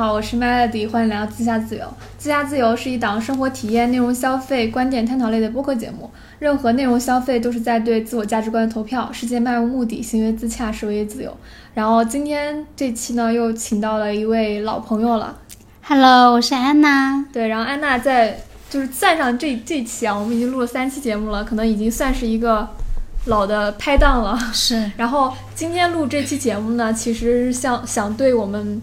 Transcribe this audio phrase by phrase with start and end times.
[0.00, 1.84] 好，我是 Melody，欢迎来到自驾自由。
[2.16, 6.10] 自驾自由是一档生活体验、内容消费、观点探讨类的播客节目。
[6.38, 9.10] 任何内容消费都是在对自我价值观的投票。
[9.12, 11.36] 世界漫无目的，行为自洽是唯一自由。
[11.74, 15.36] 然后今天这期呢，又请到了一位老朋友了。
[15.82, 17.22] Hello，我是安娜。
[17.30, 18.40] 对，然后安娜在
[18.70, 22.66] 就是算上这这期啊，我们已经录了三期节目了，可能已经算是一个
[23.26, 24.38] 老的拍档了。
[24.54, 28.80] 是，然后今天录这期节目呢，其实是想想对我们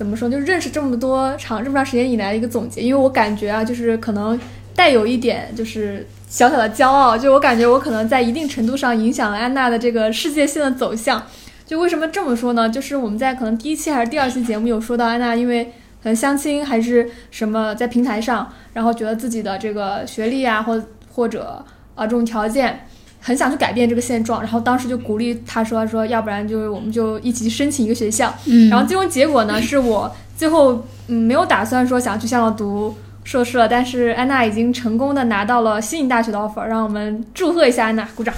[0.00, 2.80] 怎么说，就认识这么多长这么长时间以来的一个总结。
[2.80, 4.40] 因为我感觉啊，就是可能
[4.74, 11.22] 带有一点就是小小的骄傲，就我感觉我可能在一定程度上影响了安娜的这个世界性的走向。
[11.66, 12.66] 就为什么这么说呢？
[12.66, 15.66] 就是我们在可能第一期还是第二期节目有说到安娜，因为
[16.02, 20.82] 可能相亲还是什么在平台上，然后觉得自己的这个学历啊，或
[21.12, 21.62] 或者
[21.94, 22.86] 啊、这种条件。
[23.20, 38.34] 很想去改变这个现状，然后当时就鼓励他说：“说要不然就是我们就一起去申请一个学校。”嗯，然后最终结果呢，是我最后嗯没有打算说想去香港读硕士了，但是安娜已经成功的拿到了悉尼大学的 offer，让我们祝贺一下安娜，鼓掌。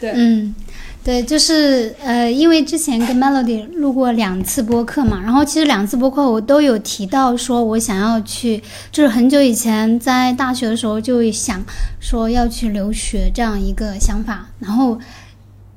[0.00, 0.54] 对 嗯，
[1.08, 11.64] 对，就是呃，因为之前跟 Melody 录过两次播客嘛，然后其实两次播客我都有提到说我想要去，就是很久以前在大学的时候就想
[11.98, 14.98] 说要去留学这样一个想法，然后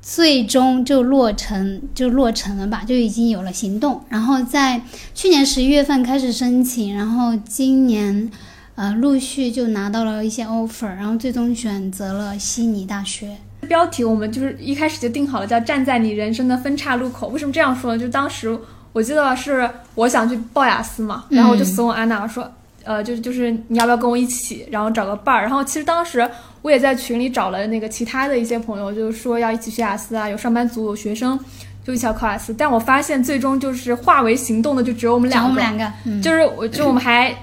[0.02, 4.02] 最终就落成就落成了吧，就已经有了行动。
[4.10, 4.82] 然后在
[5.14, 8.30] 去年十一月份开始申请，然后今年
[8.74, 13.38] 呃陆续就拿到了一些 offer，然后最终选择了悉尼大学。
[13.68, 17.28] 标题我们就是一开始就定好了，叫“站在你人生的分岔路口”。
[17.30, 17.98] 为什么这样说呢？
[17.98, 18.56] 就当时
[18.92, 22.50] 我记得是我想去报雅思嘛，然后我就怂恿安娜说，
[22.84, 25.42] 呃，就是就是你要不要跟我一起，然后找个伴儿。
[25.42, 26.28] 然后其实当时
[26.60, 31.38] 我也在群里找了那个其他的一些朋友，就是说要一起学雅思啊，有上班族，有学生，
[31.84, 32.52] 就一起要考雅思。
[32.52, 37.34] 但我发现最终就是化为行动的就只有我们两个，我们两个，嗯，就是我就我们还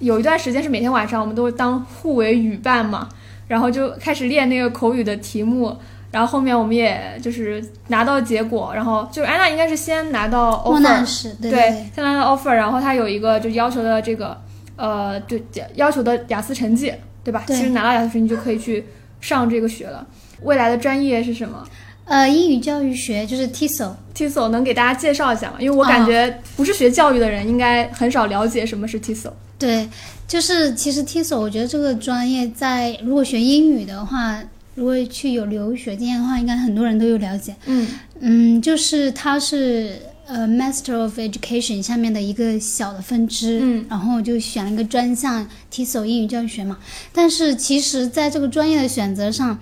[0.00, 3.08] 有一段时间是每天晚上我们都会当互为语伴嘛，
[3.50, 5.76] 然后就开始练那个口语的题目，
[6.12, 14.40] 然后后面我们也就是拿到结果，然后就是安娜应该是先拿到 offer，对先拿到 offer，然后他有一个就要求的这个
[14.76, 15.42] 呃对
[15.74, 16.94] 要求的雅思成绩，
[17.24, 17.42] 对吧？
[17.44, 18.86] 对其实拿到雅思成绩就可以去
[19.20, 20.06] 上这个学了。
[20.42, 21.66] 未来的专业是什么
[22.04, 25.56] 呃，英语教育学就是 TESOL，？TESOL 能给大家介绍一下吗？
[25.58, 29.32] 因为我感觉不是学教育的人应该很少了解什么是 TESOL。
[29.60, 29.88] 对，
[30.26, 34.42] 就是其实 TESOL，我觉得这个专业在如果学英语的话，
[34.74, 37.54] 如果去有留学经验的话，应该很多人都有了解。
[37.66, 37.86] 嗯
[38.20, 46.78] 嗯，就是它是呃 Master of Education 下面的一个小的分支，嗯然后就选了一个专项 TESOL 英语教育学嘛。
[47.12, 49.58] 但是其实在这个专业的选择上，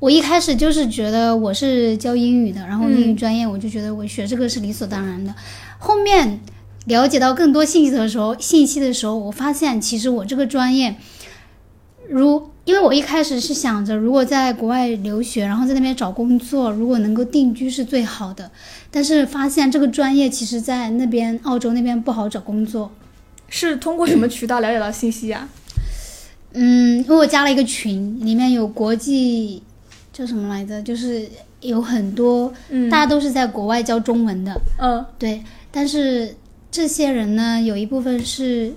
[0.00, 5.32] 我一开始就是觉得我是教英语的，然后英语专业我就觉得我学这个是理所当然的。
[5.78, 6.40] 后面
[6.86, 10.96] 了解到更多信息的时候，信息的时候，我发现其实我这个专业，
[12.08, 18.50] 如因为我一开始是想着，如果在国外留学，然后在那边找工作，如果能够定居是最好的。
[18.90, 22.90] 但是发现这个专业其实在那边澳洲那边不好找工作。
[23.48, 25.48] 是通过什么渠道了解到信息啊？
[26.52, 29.62] 嗯，因为我加了一个群，里面有国际
[30.12, 31.28] 叫什么来着，就是
[31.60, 35.42] 有很多嗯大家都是在国外教中文的，嗯对。
[35.72, 36.34] 但是
[36.70, 38.74] 这些人呢，有一部分是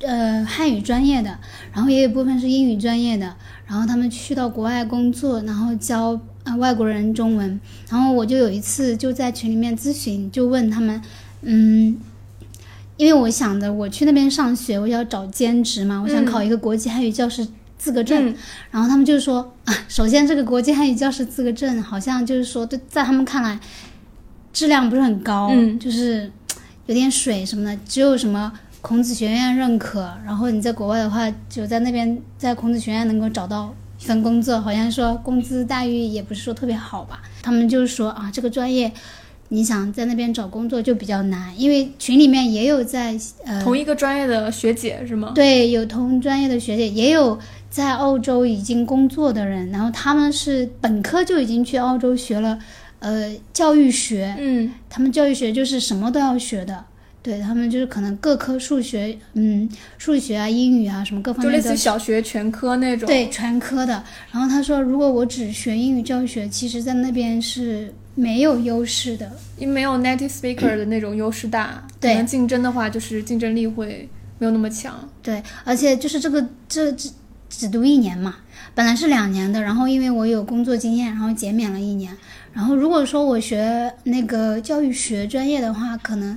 [0.00, 1.38] 呃汉语专业的，
[1.72, 3.34] 然后也有一部分是英语专业的，
[3.66, 7.60] 然后他们去到国外工作，然后教呃外国人中文。
[7.90, 11.00] 然后我就有一次就在群里面咨询，就问他们，
[11.42, 11.98] 嗯。
[12.96, 17.46] 因为我想着我去那边上学，我要找兼职嘛，我想嗯考一个国际汉语教师
[17.78, 18.28] 资格证。
[18.28, 18.34] 嗯
[18.72, 23.56] 然后他们就说啊， 首先这个国际汉语教师资格证好像就是说，对，在他们看来
[24.52, 26.28] 质量不是很高，嗯就是
[26.88, 37.22] 有点水什么的，只有什么孔子学院认可，然后你在国外的话，就在那边在孔子学院能够找到一份工作，好像说工资待遇也不是说特别好吧。
[37.42, 38.92] 他们就是说啊，这个专业。
[39.50, 45.32] 你想在那边找工作就比较难，因为群里面也有在呃同一个专业的学姐是吗？
[45.34, 47.38] 对，有同专业的学姐，也有
[47.70, 52.58] 在澳洲已经工作的人，然后他们是本科就已经去澳洲学了，
[52.98, 56.84] 呃，教育学，嗯他们教育学就是什么都要学的，
[57.22, 59.68] 对他们就是可能各科数学，嗯，
[59.98, 63.06] 数学啊、英语啊什么各方面的就类似于，小学全科那种。
[63.06, 64.02] 对，全科的。
[64.32, 75.08] 然后他说，如果我只学英语教学，其实在那边是没有优势的，因为没有 native speaker 的那种优势大， 对可能竞争的话就是竞争力会没有那么强。
[75.22, 77.10] 对，而且就是这个这只
[77.50, 78.36] 只读一年嘛，
[78.74, 82.16] 本来是两年的，然后因为我有工作经验，然后减免了一年。
[82.52, 86.36] 然后如果说我学那个教育学专业的话，可能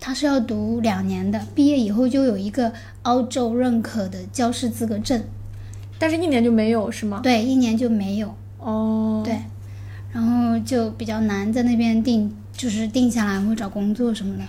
[0.00, 5.22] 它是要读两年的，毕业以后就有一个澳洲认可的教师资格证。
[5.98, 7.20] 但是一年就没有是吗？
[7.22, 8.34] 对，一年就没有。
[8.58, 9.38] 哦，对，
[10.12, 14.42] 然后就比较难在那边定，就是定下来或找工作什么的，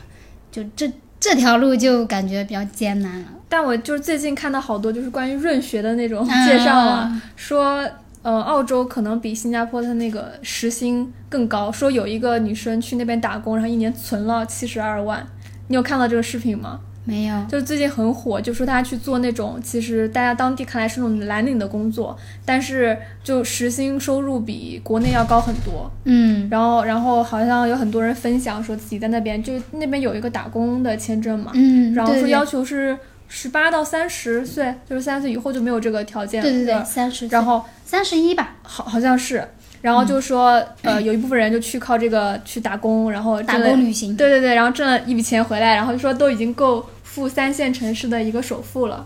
[0.50, 0.90] 就这
[1.20, 3.28] 这条路就感觉比较艰难了。
[3.50, 7.86] 但我就是最近看到好多就是关于润学的那种介绍啊，说
[8.22, 15.28] 呃澳洲可能比新加坡的那个时薪更高，说有一个女生去那边打工，然后一年存了七十二万。
[15.72, 16.80] 你有看到这个视频吗？
[17.04, 22.16] 没有，就是最近很火，就说他去做那种其实大家当地看来是那种蓝领的工作，
[22.46, 25.90] 但是就时薪收入比国内要高很多。
[26.04, 32.96] 嗯，然后然后好像有很多人分享说自己在那边就那边有一个打工的签证嘛，嗯，然后说要求是
[33.28, 36.48] 十八到三十岁，就是三十岁以后就没有这个条件了。
[36.48, 39.44] 对对对，三十，然后三十一吧，好好像是，
[39.82, 44.16] 然后就说、呃 有一部分人就去靠这个去打工，然后打工旅行。
[44.16, 49.06] 对对对，然后挣了一笔钱回来，然后就说都已经够付三线城市的一个首付了。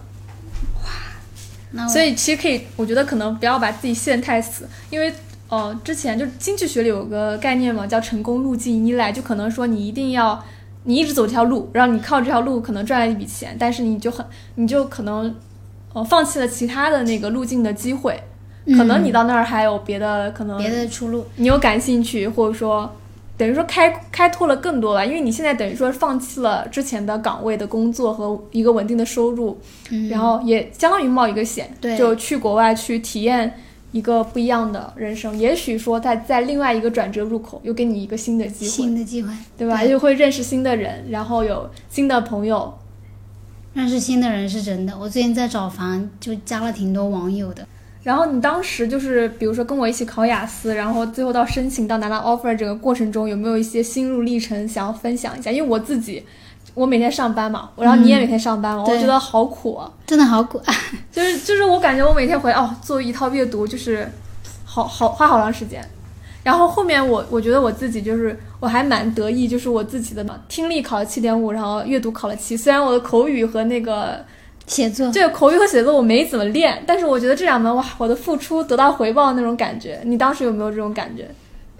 [1.71, 5.13] 那我所以其实可以，我觉得可能不要把自己陷太死，因为
[5.49, 10.43] 哦，之前就经济学里有个概念嘛，叫成功路径依赖，就可能说你一定要
[10.83, 14.25] 你一直走这条路，然后你靠这条路可能赚了一笔钱，但是你就很
[14.55, 15.35] 你就可能
[15.93, 18.21] 呃放弃了其他的那个路径的机会，
[18.67, 21.25] 可能你到那儿还有别的可能别的出路。
[21.35, 22.89] 你有感兴趣，或者说
[23.37, 29.59] 等于说开开拓了更多吧，因为你现在等于说放弃了之前的岗位的工作和一个稳定的收入，
[29.89, 33.59] 嗯，然后也相当于冒一个险，对就去国外去体验
[33.91, 35.37] 一个不一样的人生。
[35.37, 39.83] 也许说他在另外一个转折入口又给你一个新的机会，新的机会，对吧？
[39.83, 42.73] 又会认识新的人，然后有新的朋友。
[43.73, 44.97] 认识新的人是真的。
[44.97, 47.67] 我最近在找房，就加了挺多网友的。
[48.05, 55.49] 然后你当时就是，比如说跟我一起考雅思，然后最后到申请到拿到 offer 整个过程中，有没有一些心路历程想要分享一下？
[55.49, 56.23] 因为我自己，
[56.75, 59.91] 我每天上班嘛，然后你也每天上班嘛，我对觉得好苦啊。
[60.05, 60.61] 真的好苦，
[61.11, 64.07] 就是就是我感觉我每天回来哦，做一套阅读就是
[64.63, 65.83] 好好花好长时间。
[66.43, 72.55] 然后后面我我觉得我自己就是我还蛮得意，就是我自己的嘛，听力考了七点五，然后阅读考了七。
[72.55, 74.23] 虽然我的口语和那个
[74.67, 80.01] 写作对口语和写作我没怎么练，但是我觉得这两门哇，我的付出得到回报那种感觉。
[80.05, 81.29] 你当时有没有这种感觉？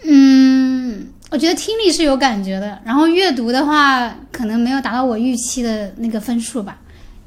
[0.04, 6.78] 嗯，我觉得听力是有感觉的，然后阅读的话，可能没有达到我预期的那个分数吧。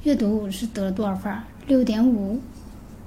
[0.04, 1.42] 阅读我是得了多少分儿？
[1.66, 2.40] 六点五，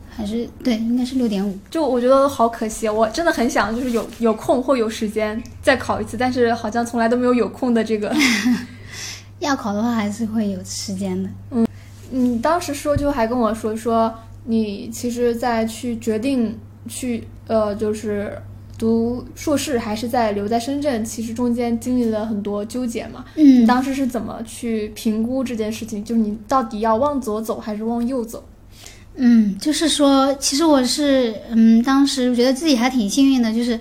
[0.09, 1.57] 还是对，应该是六点五。
[1.69, 8.13] 就我觉得好可惜，我真的很想就是有有空或有时间再考一次，但是好像从来都没有有空的这个。
[9.39, 11.29] 要考的话，还是会有时间的。
[12.11, 14.13] 你当时说就还跟我说说，
[14.45, 18.37] 你其实，在去决定去呃，就是
[18.77, 23.25] 读硕士还是在留在深圳，其实中间经历了很多纠结嘛。
[23.35, 26.03] 嗯你当时是怎么去评估这件事情？
[26.03, 28.43] 就是你到底要往左走还是往右走？
[29.15, 33.77] 嗯，就是说，其实我是嗯，当时觉得自己还挺幸运的，就是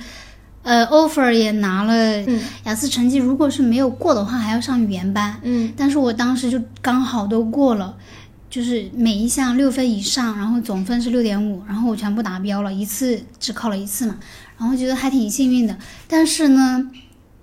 [0.63, 1.95] 呃，offer 也拿了，
[2.27, 5.35] 嗯雅思成绩如果是没有过的话，还要上语言班。
[5.43, 7.97] 嗯但是我当时就刚好都过了，
[8.51, 14.19] 就是每一项六分以上，然后总分是六点五，然后我全部达标了，一次只考了一次嘛，
[14.59, 15.79] 然后觉得还挺幸运的。
[16.09, 16.91] 但是呢，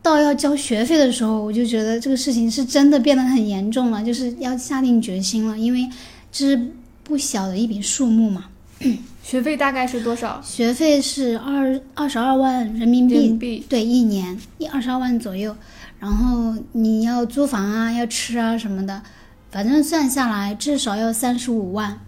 [0.02, 5.90] 到要交学费的时候，我就觉得这个事情是真的变得很严重了，就是要下定决心了，因为
[6.30, 6.72] 这是
[7.04, 8.46] 不小的一笔数目嘛，
[9.24, 10.42] 学费大概是多少？
[10.44, 13.66] 学费是二二十二万人民币人民币？
[13.70, 15.56] 对，一年一二十二万左右，
[16.00, 19.02] 然后你要租房啊，要吃啊什么的，
[19.50, 22.00] 反正算下来至少要三十五万，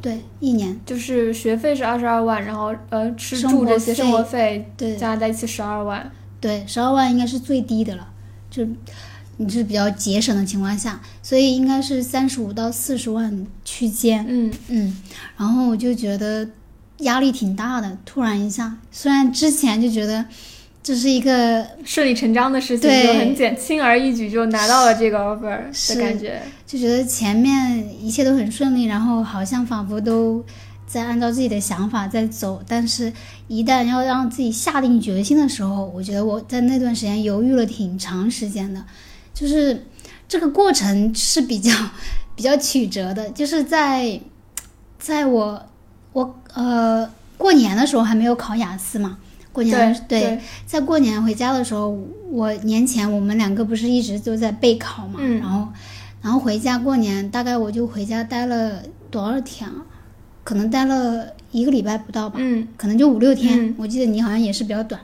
[0.00, 4.96] 对，一年，就是学费是二十二万，然后呃吃住这些费生活费对。
[4.96, 6.10] 加在一起十二万。
[6.40, 8.08] 对，十二万应该是最低的了，
[8.48, 8.66] 就
[9.36, 14.52] 你是比较节省的情况下，所以应该是三十五到四十万区间，嗯。
[14.68, 14.96] 嗯，
[15.36, 16.48] 然后我就觉得
[16.98, 20.24] 压力挺大的，突然一下，虽然之前就觉得
[20.88, 26.40] 这是一个顺理成章的事情，对就很简轻而易举就拿到了这个 offer 的感觉。
[26.66, 30.42] 就觉得前面一切都很顺利，然后好像仿佛都
[30.86, 33.12] 在按照自己的想法在走，但是
[33.48, 38.82] 一旦要让自己下定决心的时候，我觉得我在那段时间犹豫了挺长时间的，
[39.34, 39.84] 就是
[40.26, 41.70] 这个过程是比较
[42.34, 44.18] 比较曲折的，就是在
[44.98, 45.66] 在我
[46.14, 49.18] 我呃过年的时候还没有考雅思嘛，
[49.58, 51.98] 过年的对对在过年回家的时候，
[52.30, 55.68] 我年前我们两个不是一直都在备考嘛，嗯然后
[56.22, 59.82] 然后回家过年，大概我就回家待了多少天啊？
[60.44, 63.66] 可能待了一个礼拜不到吧，嗯可能就五六天。
[63.66, 65.00] 嗯我记得你好像也是比较短，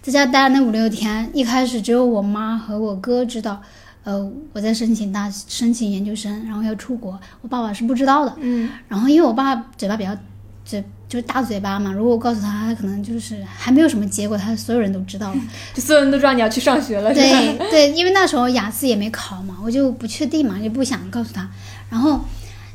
[0.00, 3.60] 在家待了那五六天，一开始只有我妈和我哥知道，
[4.04, 8.34] 呃，我在申请大申请研究生，然后要出国，我爸爸是不知道的。
[8.40, 10.16] 嗯然后因为我爸嘴巴比较
[10.64, 15.40] 嘴就是大嘴巴嘛，如果我告诉他，他可能就是还没有什么结果，他所有人都知道了。
[15.72, 21.48] 就所有人都知道你要去上学了，对对，因为那时候雅思也没考嘛，我就不确定嘛，就不想告诉他。
[21.88, 22.20] 然后，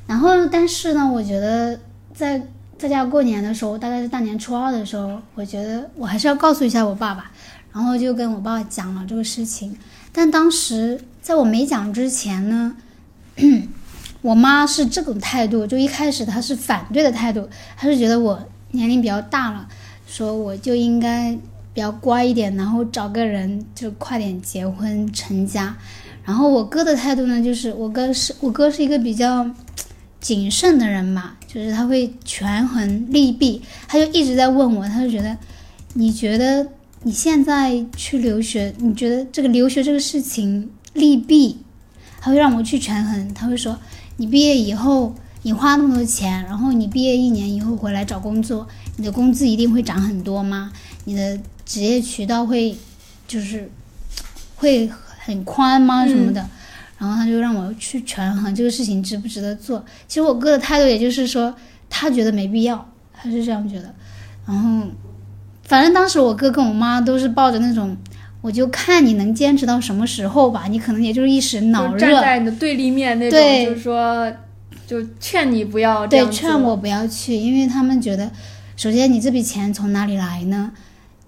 [0.08, 1.80] 然后但是呢，我觉得
[2.13, 2.42] 在
[2.78, 7.32] 在家过年的时候，大概是大年初二的时候，我觉得我还是要告诉一下我爸爸，
[7.72, 9.78] 然后就跟我爸爸讲了这个事情。
[10.12, 12.75] 但当时在我没讲之前呢，
[14.24, 19.68] 我妈是这种态度，就一开始她是反对的态度，她是觉得我年龄比较大了，
[20.08, 21.38] 说我就应该
[21.74, 25.75] 比较乖一点，然后找个人就快点结婚成家。
[26.24, 29.46] 然后我哥的态度呢，就是我哥是我哥是一个比较
[30.22, 35.38] 谨慎的人嘛，就是他会权衡利弊，他就一直在问我，他就觉得
[35.96, 36.65] 你觉得
[37.01, 41.58] 你现在去留学，你觉得这个留学这个事情利弊，
[42.22, 43.77] 他会让我去权衡，他会说
[44.24, 48.65] 你毕业以后你花那么多钱，然后你毕业一年以后回来找工作，
[48.96, 50.72] 你的工资一定会涨很多吗？
[51.03, 52.74] 你的职业渠道会
[53.27, 53.70] 就是
[54.56, 54.89] 会
[55.20, 56.08] 很宽吗？
[56.08, 56.48] 什么的？
[56.98, 59.84] 然后他就让我去权衡这个事情值不值得做。
[60.08, 61.53] 其实我哥的态度也就是说，
[61.89, 63.94] 他觉得没必要，他是这样觉得。
[64.48, 64.88] 然后，
[65.63, 67.98] 反正当时我哥跟我妈都是抱着那种，
[68.44, 71.98] 我就看你能坚持到什么时候吧，你可能也就是一时脑热。
[71.98, 73.66] 站热，在你的对立面那种，对。
[73.66, 74.30] 就是说，
[74.86, 78.30] 就劝你不要对，劝我不要去，因为他们觉得，
[78.76, 80.74] 首先你这笔钱从哪里来呢？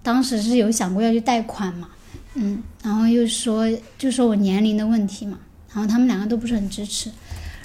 [0.04, 1.88] 当时是有想过要去贷款嘛，
[2.34, 3.66] 嗯，然后又说
[3.98, 5.40] 就说我年龄的问题嘛，
[5.74, 7.10] 然后他们两个都不是很支持，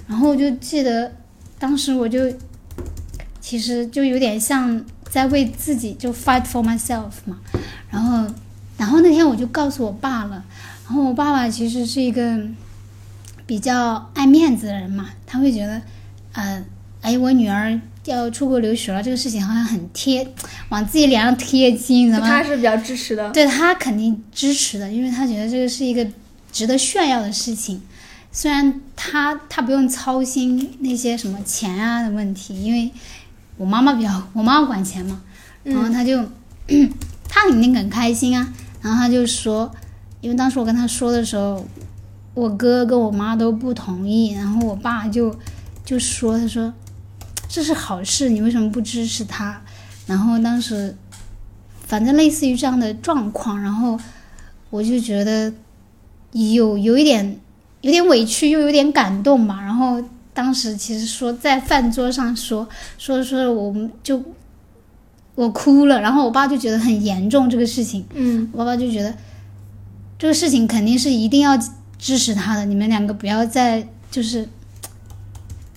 [0.06, 1.12] 然后我就记得
[1.58, 2.32] 当时我就
[3.40, 7.38] 其实就有点像在为自己就 fight for myself 嘛，
[7.90, 8.24] 然后
[9.30, 10.44] 我就告诉我爸了，
[10.86, 12.38] 然后我爸爸其实是一个
[13.46, 15.80] 比较爱面子的人嘛，他会觉得，
[16.32, 16.62] 呃，
[17.00, 20.26] 哎，我女儿要出国留学了，这个事情好像很贴，
[20.68, 22.28] 往自己脸上贴金，你知道吗？
[22.28, 23.30] 他是比较支持的。
[23.30, 26.06] 对他肯定支持的，因为他觉得这个是一个
[26.52, 27.80] 值得炫耀的事情。
[28.32, 32.90] 虽然他他不用操心那些什么钱啊的问题，因为
[33.56, 35.20] 我妈妈比较，我妈妈管钱嘛，
[35.64, 36.24] 然后嗯他就、
[37.28, 38.52] 他肯定很开心啊。
[38.80, 39.70] 然后他就说，
[40.20, 41.64] 因为当时我跟他说的时候，
[42.34, 45.34] 我哥跟我妈都不同意，然后我爸就
[45.84, 46.72] 就说，他说
[47.48, 49.60] 这是好事，你为什么不支持他？
[50.06, 50.96] 然后当时
[51.86, 53.98] 反正类似于这样的状况，然后
[54.70, 55.52] 我就觉得
[56.32, 57.38] 有有一点
[57.80, 59.60] 有点委屈，又有点感动吧。
[59.60, 64.22] 然后当时其实说在饭桌上说说说我们就
[65.40, 69.14] 我哭了，然后我爸就觉得很严重这个事情，嗯我爸爸就觉得
[70.18, 71.56] 这个事情肯定是一定要
[71.98, 74.46] 支持他的，你们两个不要再就是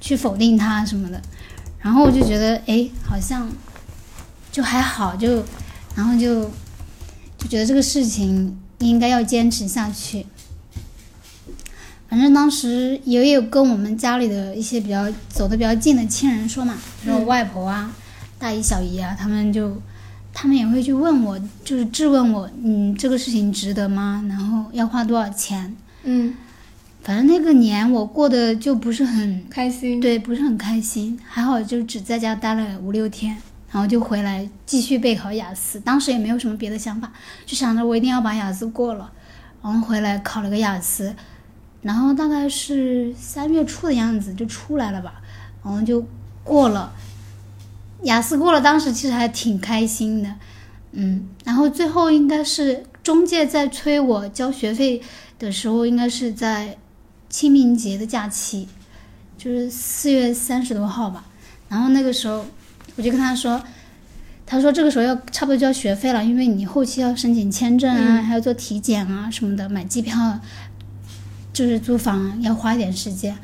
[0.02, 1.22] 去否定他什么的。
[1.80, 3.50] 然后我就觉得，哎，好像
[4.52, 5.42] 就还好，就
[5.96, 6.44] 然后就
[7.38, 10.26] 就觉得这个事情应该要坚持下去。
[12.10, 17.92] 反正当时也有跟我们家里的一些比较走的比较近的亲人说嘛，比如我外婆啊、
[18.44, 19.82] 大姨、小姨啊，他们就
[20.34, 24.22] 他们也会去问我，就是质问我，嗯，这个事情值得吗？
[24.28, 25.74] 然后要花多少钱？
[26.04, 26.36] 嗯，
[27.02, 29.98] 反正那个年我过得就不是很开心。
[30.02, 31.18] 对，不是很开心。
[31.26, 33.38] 还好就只在家待了五六天，
[33.72, 35.80] 然后就回来继续备考雅思。
[35.80, 37.10] 当时也没有什么别的想法，
[37.46, 39.10] 就想着我一定要把雅思过了，
[39.62, 41.16] 然后回来考了个雅思，
[41.82, 45.22] 然后大概是三月初的样子就出来了吧，
[45.64, 46.06] 然后就
[46.44, 46.92] 过了。
[48.04, 50.30] 雅思过了，当时其实还挺开心的，
[50.92, 55.02] 嗯，然后最后应该是中介在催我交学费
[55.40, 56.78] 的时候，应该是在
[57.30, 58.68] 清明节的假期，
[59.38, 61.26] 就是四月三十多号吧。
[61.70, 62.46] 然后那个时候
[62.96, 63.62] 我就跟他说，
[64.46, 70.40] 他说这个时候要差不多交学费了，因为你后期要申请签证啊，嗯还要做体检啊什么的，买机票，
[71.52, 73.36] 就是租房啊要花一点时间。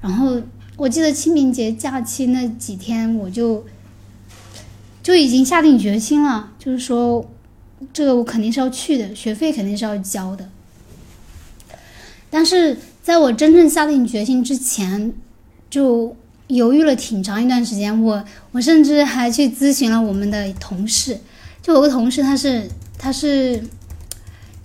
[0.00, 0.40] 然后
[0.76, 3.64] 我记得清明节假期那几天，我就
[5.06, 7.24] 就已经下定决心了，就是说
[7.92, 10.48] 这个我肯定是要去的，学费肯定是要交的。
[12.28, 15.12] 但是在我真正下定决心之前，
[15.70, 16.16] 就
[16.48, 18.02] 犹豫了挺长一段时间。
[18.02, 21.20] 我我甚至还去咨询了我们的同事，
[21.62, 23.62] 就有个同事他是他是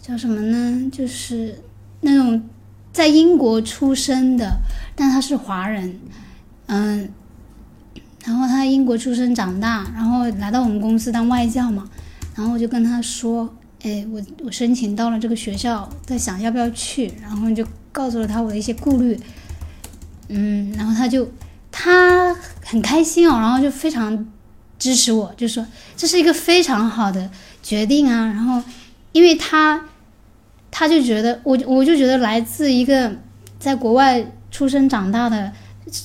[0.02, 0.90] 叫什么呢？
[0.92, 1.62] 就是
[2.00, 2.42] 那种
[2.92, 4.60] 在英国出生的，
[4.96, 6.00] 但他是华人，
[6.66, 7.10] 嗯，
[8.24, 11.90] 然后他在英国出生长大，然后来到我们公司当外教嘛，
[12.36, 13.52] 然后我就跟他说，
[13.82, 19.20] 哎，我我申请到了这个学校，在想要不要去，然后就告诉了他我的一些顾虑，
[20.28, 21.28] 嗯，然后他就
[21.72, 24.28] 他很开心哦，然后就非常
[24.78, 25.66] 支持我，就说
[25.98, 27.28] 这是一个非常好的
[27.64, 28.28] 决定啊。
[28.28, 28.62] 然后
[29.14, 29.84] 因为他
[30.70, 33.12] 他就觉得我我就觉得来自一个
[33.58, 35.52] 在国外出生长大的。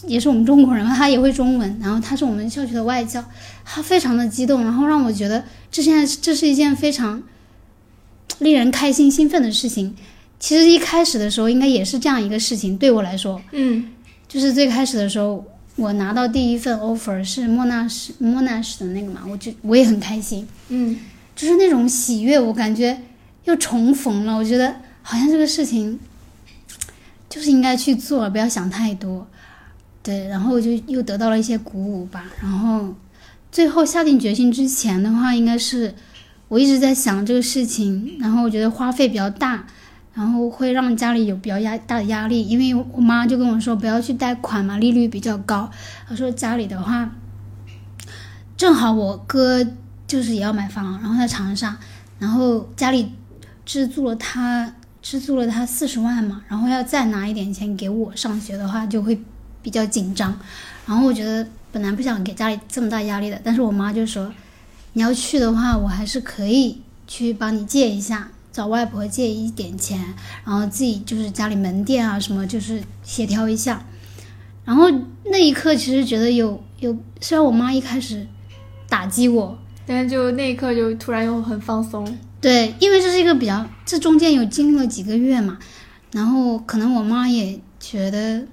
[0.06, 3.24] 也是我们中国人嘛，他也会中文，然后他是我们校区的外教，
[3.64, 7.22] 他非常的激动，然后让我觉得这现在这是一件非常
[8.38, 9.94] 令人开心兴奋的事情。
[10.38, 13.90] 其实一开始的时候应该也是这样一个事情，对我来说，嗯，
[14.26, 15.44] 就是最开始的时候，
[15.76, 20.98] 我拿到第一份 offer 是莫纳什莫纳什的那个嘛，我就我也很开心，嗯，
[21.34, 22.98] 就是那种喜悦，我感觉
[23.44, 25.98] 又重逢了，我觉得好像这个事情
[27.30, 29.26] 就是应该去做，不要想太多。
[30.06, 32.26] 对，然后我就又得到了一些鼓舞吧。
[32.40, 32.94] 然后
[33.50, 35.92] 最后下定决心之前的话，应该是
[36.46, 39.66] 我一直在想这个事情，然后我觉得花费比较大，
[40.14, 42.46] 然后会让家里有比较压大的压力。
[42.46, 45.68] 因为我妈就跟我说不要去贷款嘛，利率比较高。
[46.08, 47.10] 她说家里的话，
[48.56, 49.66] 正好我哥
[50.06, 51.76] 就是也要买房，然后在长沙，
[52.20, 53.10] 然后家里
[53.64, 54.72] 资助了他
[55.02, 59.20] 资助了他四十万嘛，然后要再拿一点钱给我上学的话，就会。
[59.66, 60.32] 比较紧张，
[60.86, 64.32] 然后我觉得本来不想给家里这么大压力的，但是我妈就说，
[64.92, 69.98] 你要去的话，我还是可以去帮你借一下，找外婆借一点钱，
[70.44, 73.84] 然后自己就是家里门店啊什么，就是协调一下。
[74.64, 74.88] 然后
[75.24, 78.24] 那一刻其实觉得有有，虽然我妈一开始
[78.88, 82.16] 打击我，但是就那一刻就突然又很放松。
[82.40, 85.58] 对，因为这是一个比较，这中间有经历了几个月嘛，
[86.12, 88.46] 然后可能我妈也觉得。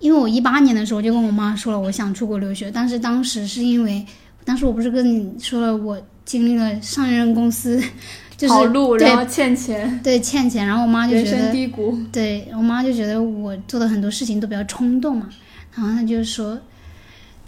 [0.00, 4.04] 因为我一八年的时候就跟我妈说了，我想出国留学，但是当时是因为，
[4.44, 7.78] 当时我不是跟你说了，我经历了上一任公司，
[8.36, 15.28] 就是跑路，然后欠钱，对欠钱，然后我妈就觉得低谷，对我妈就觉得我做的很多事情都比较冲动嘛，
[15.74, 16.58] 然后她就说，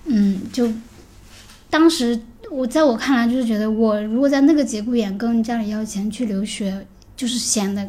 [0.05, 0.71] 嗯，就
[1.71, 7.89] 当时我在我看来就是觉得我如果在那个节骨眼跟家里要钱去留学，就是显得。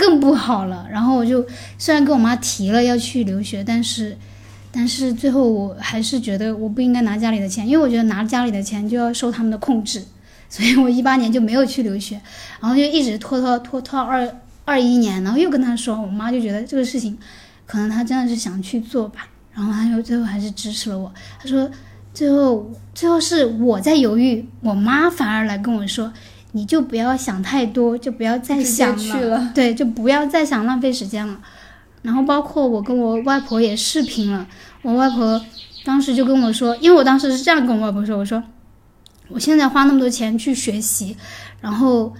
[0.00, 4.16] 更不好了，然后我就虽然跟我妈提了要去留学，但是，
[4.72, 10.02] 但是最后我还是觉得我不应该拿家里的钱，因为我觉得拿家里的钱就要受他们的控制，
[10.48, 12.18] 所以我一八年就没有去留学，
[12.60, 14.26] 然后就一直拖拖拖拖到二
[14.64, 17.18] 二一年，然后又跟他说，我妈就觉得这个事情
[17.66, 21.70] 可能她真的是想去做吧，然后她就最后还是支持了我，她说
[22.14, 26.10] 最后最后是我在犹豫，我妈反而来跟我说。
[26.52, 29.52] 你就不要想太多，就不要再想了。
[29.54, 31.38] 对，就不要再想浪费时间了。
[32.02, 34.46] 然后包括我跟我外婆也视频了，
[34.82, 35.40] 我外婆
[35.84, 38.42] 当时就跟我说，因为我当时是这样跟我外婆说，我说
[39.28, 41.16] 我现在花那么多钱去学习，
[41.60, 42.12] 然后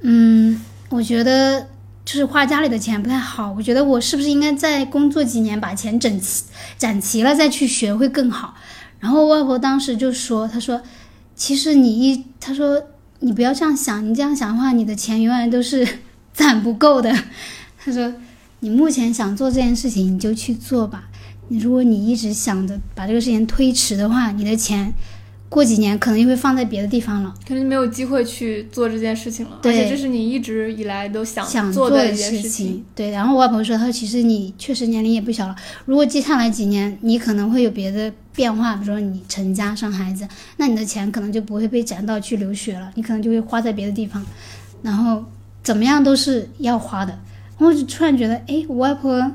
[0.00, 0.58] 嗯，
[0.88, 1.66] 我觉得
[2.04, 6.44] 就是花家里的钱不太好，我觉得我是不是应该再工作几年，把钱整齐
[6.78, 8.54] 攒齐了再去学会更好。
[9.00, 10.80] 然后外婆当时就说，她说
[11.34, 12.82] 其实你一，她说。
[13.20, 15.86] 你不要这样想，你这样想的话，你的钱永远都是
[16.32, 17.16] 攒不够的。
[17.82, 18.12] 他说
[18.60, 21.04] ：“你目前想做这件事情，你就去做吧。
[21.48, 24.92] 你如果你一直想着把这个事情推迟的话，你的钱
[25.56, 29.58] 过几年可能又会放在别的地方了，肯定没有机会去做这件事情了。
[29.62, 32.84] 而且这是你一直以来都想想做的一件事情。
[32.94, 33.10] 对。
[33.10, 44.22] 然后我外婆说，她说其实你确实年龄也不小了，如果接下来几年你可能会有别的。”变化，比如说你成家生孩子，那你的钱可能就不会被攒到去留学了，你可能就会花在别的地方，
[44.82, 45.24] 然后
[45.62, 47.18] 怎么样都是要花的。
[47.56, 49.32] 我就突然觉得，哎，我外婆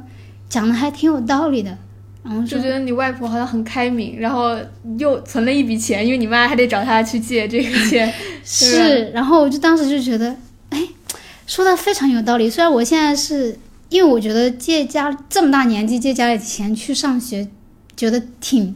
[0.48, 1.76] 讲的还挺有道理的，
[2.24, 4.56] 然后就觉得你外婆好像很开明，然后
[5.00, 8.14] 又存了一笔钱，因为你妈还得找她去借这个 钱。
[8.44, 10.36] 是，然后我就当时就觉得，
[10.70, 10.88] 哎，
[11.48, 12.50] 说的非常有道理。
[12.50, 13.58] 虽然我现在是
[13.90, 17.48] 因为我觉得借家这么大年纪借家里钱去上学，
[17.96, 18.76] 觉得挺。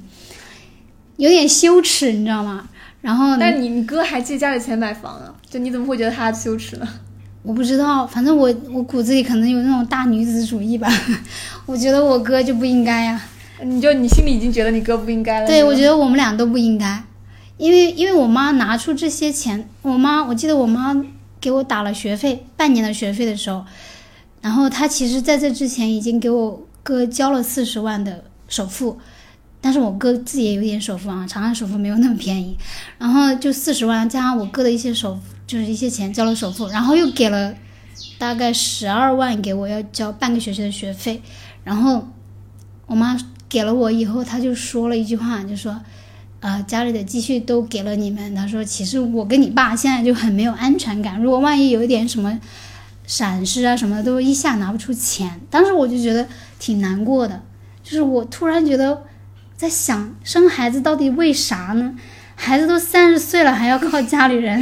[1.18, 2.68] 有点羞耻，你知道吗？
[3.00, 5.34] 然后，但你你哥还借家里钱买房啊？
[5.50, 6.88] 就你怎么会觉得他羞耻呢？
[7.42, 10.92] 我不知道，反正我我骨子里可能有那种大女子主义吧。
[11.66, 13.22] 我觉得我哥就不应该呀。
[13.64, 15.48] 你就你心里已经觉得你哥不应该了。
[15.48, 17.04] 对，我觉得我们俩都不应该，
[17.58, 20.96] 因为因为我妈拿出这些钱，我妈我记得我妈
[21.40, 23.66] 给我打了学费，半年的学费的时候，
[24.42, 28.98] 然后她其实在这之前已经给我哥交了四十万的首付。
[29.62, 32.56] 但是我哥自己也有点首付啊，长安首付没有那么便宜，
[33.00, 37.52] 然后就四十万加上我哥的一些首，就是一些钱交了首付，然后又给了
[38.20, 41.20] 大概十二万给我要交半个学期的学费，
[41.64, 42.08] 然后
[42.86, 43.18] 我妈
[43.56, 45.80] 给了我以后，他就说了一句话，就说，
[46.42, 52.38] 呃，家里的积蓄都给了你们，他说其实我跟你爸现在就很没有安全感，如果万一有一点什么
[53.08, 56.28] 闪失啊什么的都一下拿不出钱，当时我就觉得
[56.60, 57.42] 挺难过的，
[57.82, 59.04] 就是我突然觉得
[59.56, 61.96] 在想生孩子到底为啥呢？
[62.36, 64.62] 孩子都三十岁了还要靠家里人，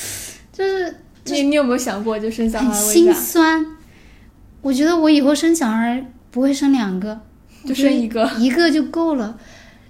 [0.50, 3.12] 就是你你有没有想过就生小孩很心？
[3.12, 3.66] 酸。
[4.62, 7.20] 我觉得我以后生小孩不会生两个，
[7.64, 9.38] 就生一个，一个就够了。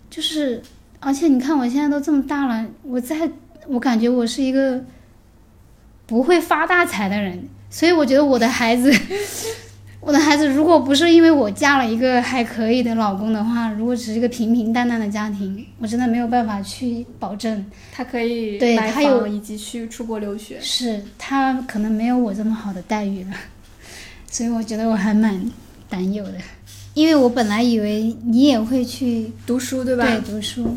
[0.09, 0.61] 就是，
[0.99, 3.31] 而且你看我现在都这么大了，我在
[3.69, 4.85] 我感觉我是一个
[6.07, 8.93] 不会发大财的人，所以我觉得我的孩子，
[10.01, 20.59] 我的孩子如果不是因为我嫁了一个还可以的老公的话，如果只是一个平平淡淡的家庭，我真的没有办法去保证，他可以买对他有房以及去出国留学。
[20.61, 23.31] 是他可能没有我这么好的待遇了，
[24.29, 25.49] 所以我觉得我还蛮
[25.89, 26.35] 担忧的。
[27.01, 30.05] 因为我本来以为你也会去读书对吧？
[30.05, 30.77] 对读书，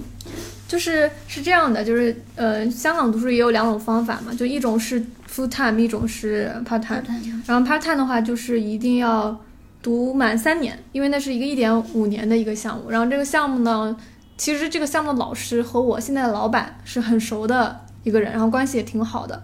[0.66, 7.04] 就是是这样的，就是呃，香港读书也有两种方法嘛，就一种是 full time，一种是 part time。
[7.46, 9.38] 然后 part time 的话，就是一定要
[9.82, 12.90] 读满三年，因为那是一个一点五年的一个项目。
[12.90, 13.94] 然后这个项目呢，
[14.38, 19.44] 其实这个项目的老师和我现在的老板是很熟的一个人，然后关系也挺好的。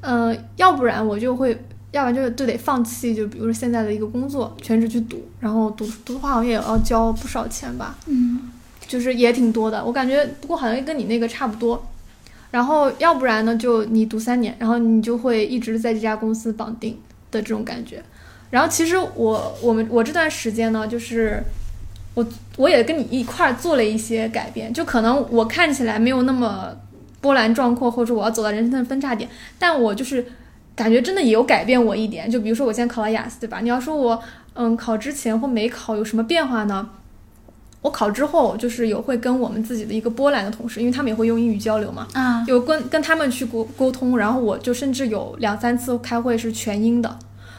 [0.00, 1.62] 嗯、要不然我就会，
[1.94, 7.96] 要不然就就得放弃，就比如说现在的一个工作，全职去读，然后读读的话好像也要交不少钱吧。
[8.06, 8.50] 嗯，
[8.88, 11.86] 就是也挺多的，我感觉不过好像跟你那个差不多。
[12.50, 16.98] 然后要不然呢，就你读三年，然后你就会一直在这家公司绑定
[17.30, 18.02] 的这种感觉。
[18.50, 21.42] 然后其实我我们我这段时间呢，就是
[22.14, 22.26] 我
[22.56, 26.72] 我也跟你一块儿做了一些改变，就可能我看起来没有那么
[27.20, 30.24] 波澜壮阔，或者说我要走到人生的分叉点，但我就是
[30.76, 32.30] 感觉真的也有改变我一点。
[32.30, 33.60] 就比如说我现在考了雅思，对吧？
[33.60, 34.22] 你要说我
[34.54, 36.88] 嗯考之前或没考有什么变化呢？
[37.82, 47.18] 我考之后就是有会跟我们自己的一个波兰的同事，因为他们也会用英语交流嘛，啊，有跟跟他们去沟沟通，然后我就甚至有两三次开会是全英的。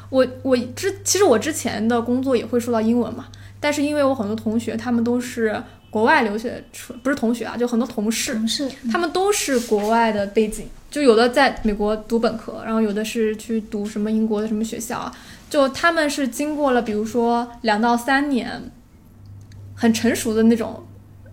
[0.09, 3.27] 我我之其实我之前的工作也会说到英文嘛，
[3.59, 15.13] 但是因为我很多同学他们都是国外留学出，不是同学啊，就很多同事，同事，他们都是国外的背景，就有的在美国读本科，然后有的是去读什么英国的什么学校啊，
[15.49, 18.71] 就他们是经过了比如说两到三年，
[19.75, 20.81] 很成熟的那种，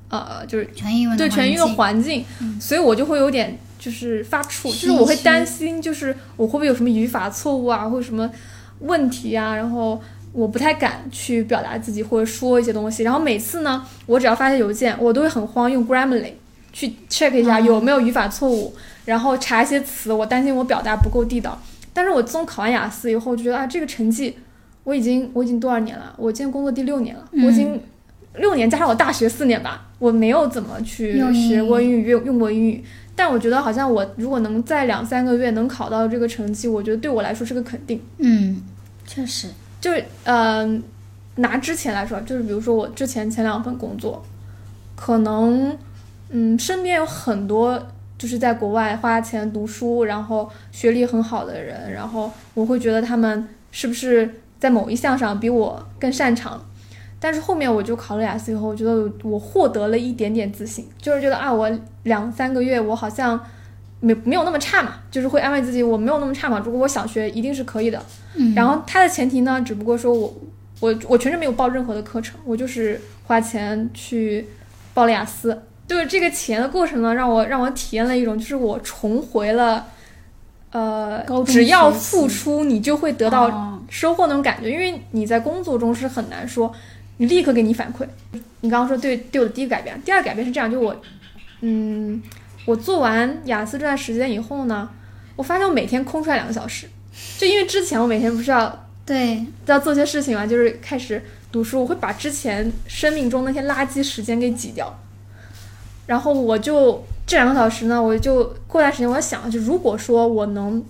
[0.08, 8.28] 呃，就是全英文对全英的环环境，嗯所以我就会有点就是发怵，就是我会担心，就是我会不会有什么语法错误啊，或者什么
[8.80, 13.04] 问题啊，然后我不太敢去表达自己或者说一些东西。
[13.04, 16.32] 然后每次呢，我只要发些邮件，我都会很慌，用 Grammarly
[16.72, 21.60] 去 check 一下嗯有没有语法错误，然后查一些词，我担心我表达不够地道。
[21.92, 24.36] 但是我自从考完雅思以后，就觉得啊，这个成绩
[24.84, 26.14] 我已经我已经多少年了？
[26.16, 27.78] 我今天工作第六年了，嗯我已经
[28.36, 32.82] 六年加上我大学四年吧，我没有怎么去学过英语，用用过英语。
[33.14, 38.00] 但我觉得好像我如果能在两三个月能考到这个成绩，我觉得对我来说是个肯定。
[38.16, 38.62] 嗯，
[39.06, 40.82] 确实，就是嗯、
[41.36, 44.24] 拿之前来说，就是比如说我之前前两份工作，
[44.96, 45.76] 可能
[46.32, 47.80] 嗯身边有很多
[48.18, 56.60] 就是在国外花钱读书，然后学历很好的人，然后我会觉得他们是不是在某一项上比我更擅长。
[57.20, 61.70] 但是后面我就考了雅思以后，我觉得我获得了一点点自信，就是觉得啊，我
[62.02, 63.38] 两三个月我好像
[64.00, 68.02] 没没有那么差嘛，就是会安慰自己我没有那么差嘛，如果我想学一定是可以的。
[68.34, 70.34] 嗯，然后它的前提呢，只不过说我
[70.80, 74.46] 我我全程没有报任何的课程，我就是花钱去
[74.94, 75.62] 报了雅思。
[75.92, 79.86] 就是这个钱的过程呢，让我让我体验了一种，就是我重回了，
[80.70, 86.72] 呃只要付出你就会得到哦收获那种感觉，因为你在工作中是很难说
[87.18, 88.06] 你立刻给你反馈。
[88.62, 90.98] 你刚刚说对对我的第一个改变，第二个改变是这样，就我，
[91.60, 92.22] 嗯，
[92.64, 94.88] 我做完雅思这段时间以后呢，
[95.36, 96.88] 我发现我每天空出来两个小时，
[97.36, 104.98] 就因为之前我每天不是要对，要做些事情嘛，就是开始读书，我会把之前生命中那些垃圾时间给挤掉。
[106.06, 110.84] 然后我就这两个小时呢，我就过段时间我想，就如果说我能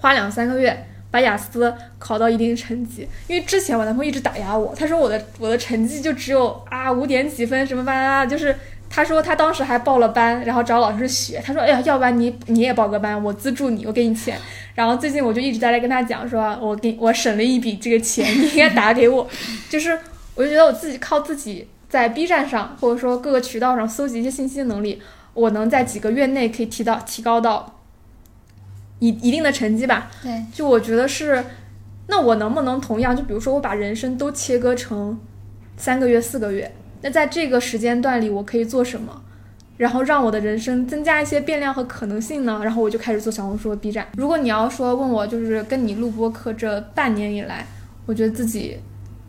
[0.00, 8.54] 花两三个月把雅思考到一定成绩，因为之前我男朋友一直打压我，他说我的我的成绩就只有啊五点几分什么巴拉巴拉，就是
[8.90, 14.38] 他说他当时还报了班，然后找老师学，他说哎呀，要不然你你也报个班，我资助你，我给你钱。
[14.74, 19.26] 然后最近我就一直在来跟他讲说，我给我省了一笔这个钱，你应该打给我。
[19.70, 19.98] 就是
[20.34, 25.00] 我就觉得我自己靠自己在 B 站上或者说各个渠道上搜集一些信息的能力，
[25.34, 27.80] 我能在几个月内可以提到提高到
[28.98, 30.10] 一一定的成绩吧。
[30.22, 31.44] 对，就我觉得是，
[32.08, 35.18] 那我能不能同样，就比如说我把人生都切割成
[35.76, 39.22] 三个月、四个月，那在这个时间段里我可以做什么？
[39.76, 42.62] 然后让我的人生增加一些变量和可能性呢？
[42.64, 44.08] 然后我就开始做小红书和 B 站。
[44.16, 47.66] 如果你要说问我，就是跟你录播课这半年以来，
[48.06, 48.78] 我觉得自己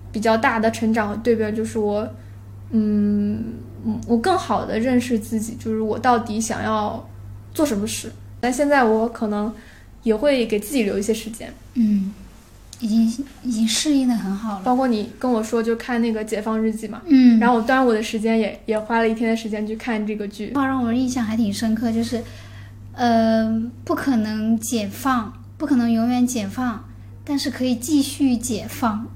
[0.09, 2.07] 比较大的成长和蜕变，就是我，
[2.71, 3.53] 嗯，
[4.07, 7.07] 我更好的认识自己，就是我到底想要
[7.53, 8.11] 做什么事。
[8.39, 9.53] 但现在我可能
[10.03, 11.51] 也会给自己留一些时间。
[11.73, 12.13] 嗯，
[12.79, 14.61] 已经已经适应的很好了。
[14.63, 20.53] 包括你跟我说就看那个《解放日记》嘛，嗯，然后我端午的时间也也花了一天的时间去看这个剧。
[20.53, 22.21] 话让我印象还挺深刻，就是，
[22.93, 26.83] 呃，不可能解放，不可能永远解放，
[27.23, 29.07] 但是可以继续解放。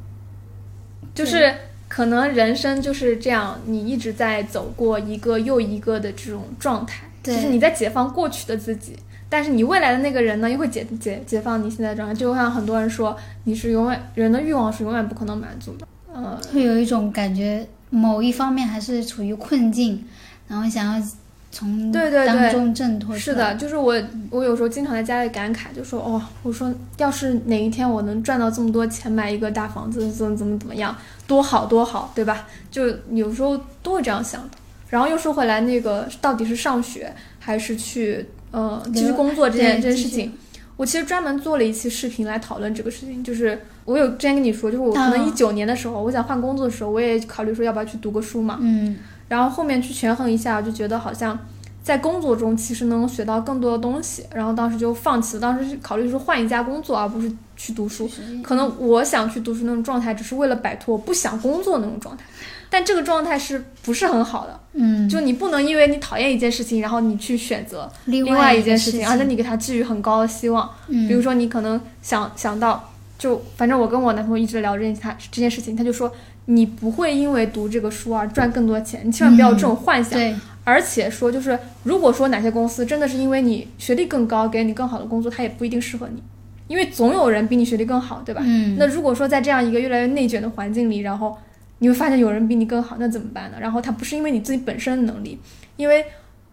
[1.13, 1.53] 就是
[1.93, 8.95] 可能人生就是这样，你一直在走过一个又一个的这种状态，对就是你在解放过去的自己，
[9.27, 12.15] 但是你未来的那个人呢，又会解解解放你现在的状态。
[12.15, 15.85] 就像很多人说，你是永远人的欲望是永远不可能满足的。
[16.13, 20.01] 呃，会有一种感觉，某一方面还是处于困境，
[20.47, 21.07] 然后想要
[21.51, 23.15] 从对对对当中挣脱。
[23.17, 23.93] 是的，就是我，
[24.29, 30.95] 我有时候经常在家里感慨，就说哦，我说要是哪一天我能赚到这么多钱，买一个大房子，怎么怎么怎么样，
[31.27, 32.47] 多好多好，对吧？
[32.71, 34.57] 就有时候都会这样想的。
[34.89, 40.33] 然后又说回来，那个到底是上学还是去呃继续工作这件这件事情，
[40.75, 43.23] 我其实专门做了一期视频来讨论这个事情。
[43.23, 48.57] 就是我有之前跟你说，就是我可能嗯一九年的时候，我想换工作的时候，我也考虑说要不要去读个书嘛。
[48.61, 48.97] 嗯
[49.31, 51.39] 然后后面去权衡一下，我就觉得好像
[51.81, 54.25] 在工作中其实能学到更多的东西。
[54.35, 58.11] 然后当时就放弃了，当时是考虑说换一家工作，而不是去读书。
[58.43, 62.25] 可能我想去读书那种状态，只是为了摆脱不想工作那种状态，
[62.69, 64.59] 但这个状态是不是很好的？
[64.73, 70.69] 嗯，就你不能因为你讨厌一件事情，然后你去选择另另外一件事情，而且你给他寄予很高的希望。
[70.89, 76.11] 嗯，比如说你可能想想到，就反正我跟我男朋友一直聊这件他这件事情，他就说
[76.51, 80.19] 你不会因为读这个书而赚更多钱，你千万不要有这种幻想。
[80.19, 80.35] 对，
[80.65, 86.21] 而且说就是，如果说哪些公司真的是因为你学历更高，给你更好的工作，它也不一定适合你，
[86.67, 88.41] 因为总有人比你学历更好，对吧？
[88.43, 91.37] 嗯，那如果说在这样一个越来越内卷的环境里，然后
[91.79, 93.57] 你会发现有人比你更好，那怎么办呢？
[93.61, 95.39] 然后他不是因为你自己本身的能力，
[95.77, 96.03] 因为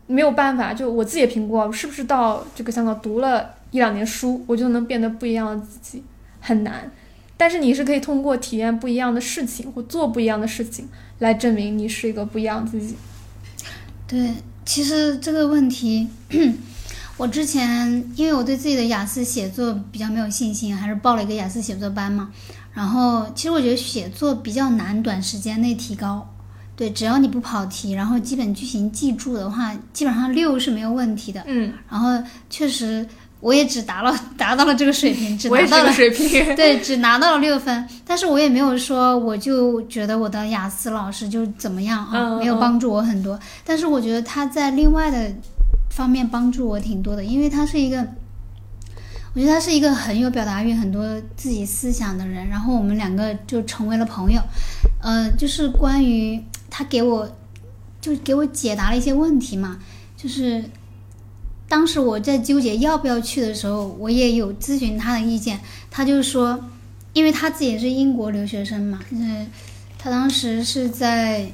[0.07, 6.05] 没有办法，就我自己也评估啊，是不是到这个香港读了一两年书，我就能变得不一样的自己，
[6.41, 6.89] 很难。
[7.39, 10.87] 但是你是可以通过体验不一样的事情或做不一样的事情
[11.21, 12.95] 来证明你是一个不一样的自己。
[14.07, 14.35] 对，
[14.67, 16.09] 其实这个问题，
[17.17, 22.31] 我之前因为我对自己的雅思写作比较没有信心，还是报了一个雅思写作班嘛。
[22.75, 26.29] 然后其实我觉得写作比较难，短时间内提高。
[26.77, 31.43] 对，只要你不跑题，然后基本句型记住的话，基本上六是没有问题的。
[31.47, 33.05] 嗯，然后确实，
[33.41, 36.29] 我也只达了 达到了这个水平，只我也是这个拿到了水平。
[36.57, 43.39] 对，只拿到了六分，但是我也没有说我就觉得我的雅思老师就怎么样啊，没有帮助我很多。
[43.65, 45.33] 但是我觉得他在另外的
[45.91, 48.05] 方面帮助我挺多的，因为他是一个，
[49.35, 52.49] 我觉得他是一个很有表达欲、很多自己思想的人。
[52.49, 54.43] 然后我们两个就成为了朋友，
[55.01, 57.29] 呃，就是关于他给我
[58.01, 59.79] 就给我解答了一些问题嘛，
[60.17, 60.65] 就是。
[61.69, 65.61] 当时我在纠结要不要去的时候，我也有咨询他的意见。
[65.91, 66.65] 他就说，
[67.13, 69.47] 因为他自己也是英国留学生嘛，嗯，
[69.99, 71.53] 他当时是在，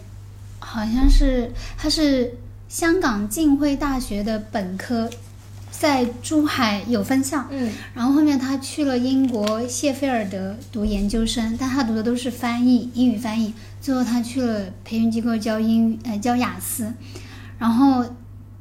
[0.61, 2.35] 好像是他是
[2.69, 5.11] 香港浸会大学的本科，
[5.71, 13.53] 在珠海有分校，嗯然后后面他去了英国谢菲尔德读研究生，但他读的都是翻译，英语翻译。
[13.81, 16.93] 最后他去了培训机构教英语，呃，教雅思。
[17.59, 18.05] 然后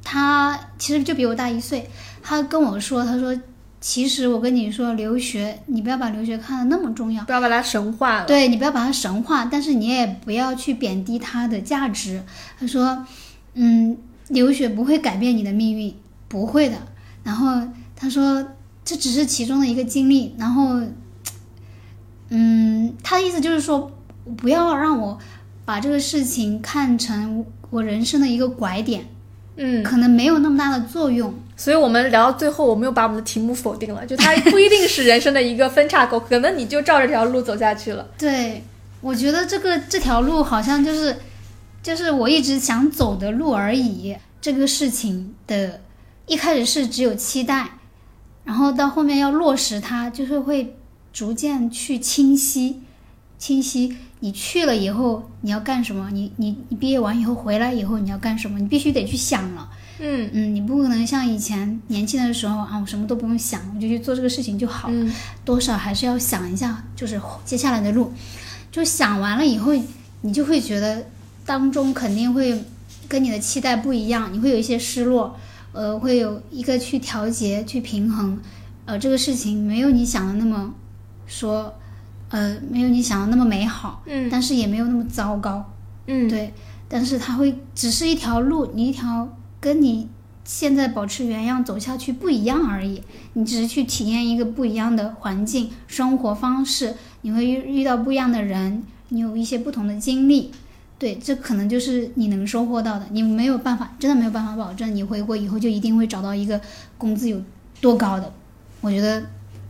[0.04, 1.90] 他其实就比我大一岁，
[2.22, 3.36] 他跟我说，他说，
[3.80, 8.26] 其实我跟你说，留学你不要把留学看得那么重要，不要把它神化了。
[8.26, 12.24] 对你不要把它神化，但是你也不要去贬低它的价值。
[12.60, 13.06] 他说，
[13.54, 13.98] 嗯，
[14.30, 15.94] 留学不会改变你的命运，
[16.28, 16.78] 不会的。
[17.24, 18.46] 然后他说，
[18.86, 20.36] 这只是其中的一个经历。
[20.38, 20.82] 然后，
[22.30, 23.92] 嗯，他的意思就是说，
[24.38, 25.18] 不要让我
[25.66, 29.06] 把这个事情看成我人生的一个拐点，
[29.56, 31.34] 嗯，可能没有那么大的作用。
[31.56, 38.08] 所以我们聊到最后，我们又把我们的题目否定了，就它不一定是人生的一个分叉口，可能你就照这条路走下去了。
[38.18, 38.64] 对，
[39.02, 41.16] 我觉得这个这条路好像就是，
[41.84, 44.16] 就是我一直想走的路而已。
[44.42, 45.80] 这个事情的，
[46.26, 47.78] 一开始是只有期待，
[48.44, 50.76] 然后到后面要落实它，就是会
[51.14, 52.82] 逐渐去清晰，
[53.38, 53.96] 清晰。
[54.24, 56.10] 你去了以后你要干什么？
[56.10, 58.58] 你你你毕业完以后回来以后你要干什么？
[58.58, 59.70] 你必须得去想了。
[60.00, 64.96] 嗯嗯，你不可能像以前年轻的时候啊，我什么都不用想，我就去做这个事情就好了。
[64.96, 68.14] 嗯多少还是要想一下，就是接下来的路。
[68.72, 69.74] 就想完了以后，
[70.22, 71.06] 你就会觉得
[71.46, 72.64] 当中肯定会
[73.10, 75.36] 跟你的期待不一样，你会有一些失落，
[75.74, 78.40] 呃，会有一个去调节、去平衡，
[78.86, 80.74] 呃，这个事情没有你想的那么
[81.28, 81.76] 说，
[82.34, 85.64] 呃，没有你想的那么美好，嗯但是也没有那么糟糕，
[86.08, 86.52] 嗯，对，
[86.90, 90.10] 但是它会只是一条路，你一条跟你
[90.44, 93.04] 现在保持原样走下去不一样而已。
[93.34, 100.50] 你只是去体验一个不一样的环境、生活方式，你会遇遇到不一样的人，你有一些不同的经历。
[100.98, 103.06] 对，这可能就是你能收获到的。
[103.12, 106.60] 你没有办法，真的没有办法保证你回国以后就一定会找到一个
[106.98, 107.40] 工资有
[107.80, 108.34] 多高的，
[108.82, 109.24] 我觉得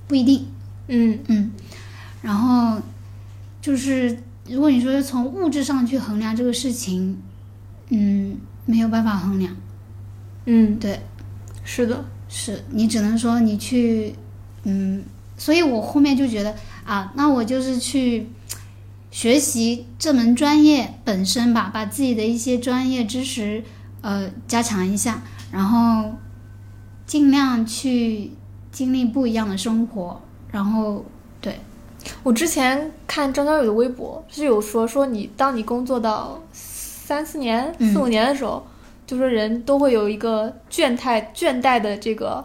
[0.07, 0.45] 不一定。
[0.87, 1.51] 嗯嗯，
[2.23, 2.81] 然后
[3.61, 4.17] 就是
[4.49, 7.21] 如果你说从物质上去衡量这个事情，
[7.89, 9.55] 嗯，没有办法衡量。
[10.45, 10.99] 嗯，对，
[11.63, 14.15] 是的，是你只能说你去，
[14.63, 15.03] 嗯，
[15.37, 18.27] 所以我后面就觉得啊，那我就是去
[19.11, 23.63] 学习这门专业本身吧，把自己的一些专业知识
[24.01, 26.15] 呃加强一下，然后
[27.05, 28.31] 尽量去
[28.71, 31.05] 经历不一样的生活，然后
[31.39, 31.59] 对，
[32.23, 38.65] 我之前看张小雨的微博，是有说说你当你工作到三四年、嗯四五年的时候，
[39.05, 42.43] 就说人都会有一个倦怠倦怠的这个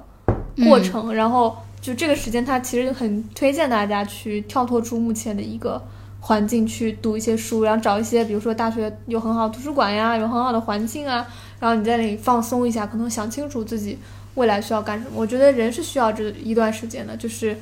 [0.64, 5.80] 过程，然后就这个时间，他其实很推荐大家去跳脱出目前的一个
[6.20, 11.24] 环境去读一些书，然后找一些比如说大学有很好的图书馆呀，有很好的环境啊，
[11.60, 13.96] 然后你在那里放松一下，可能想清楚自己
[14.34, 15.12] 未来需要干什么。
[15.14, 17.56] 我觉得人是需要这一段时间的，就是。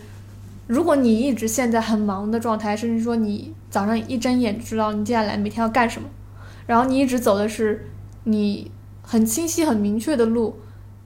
[0.67, 6.09] 如果你一直现在很忙的状态，甚至说你早上一睁眼就知道你接下来每天要干什么，
[6.67, 7.89] 然后你一直走的是
[8.25, 8.71] 你
[9.03, 10.59] 很清晰、很明确的路，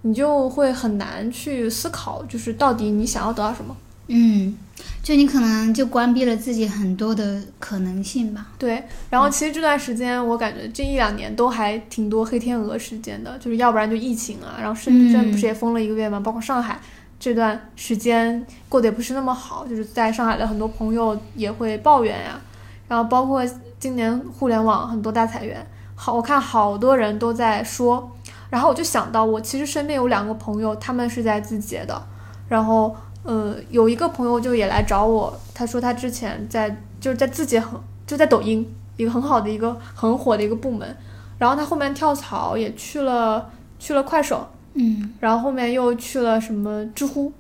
[0.02, 3.76] 你就会很难去思考，就是到底你想要得到什么。
[4.12, 4.56] 嗯，
[5.04, 8.48] 就你可能就关闭了自己很多的可能性吧。
[8.58, 16.80] 对，然后其实这段时间我感觉这一两年都还挺多黑天鹅事件的，就是要不然就疫情啊，然后深圳不是也封了一个月嘛，包括上海
[17.20, 22.40] 这段时间过得也不是那么好，就是在上海的很多朋友也会抱怨呀、
[22.88, 23.44] 然后包括
[23.78, 28.10] 今年互联网很多大裁员，好，我看好多人都在说，
[28.48, 32.02] 然后我就想到我其实身边有两个朋友，他们是在字节的，
[32.48, 40.96] 然后呃有一个朋友就也来找我，他说他之前在就是在字节很就在抖音一个很好的一个很火的一个部门，
[41.38, 45.12] 然后他后面跳槽也去了去了快手，嗯。
[45.20, 47.32] 然后后面又去了什么知乎，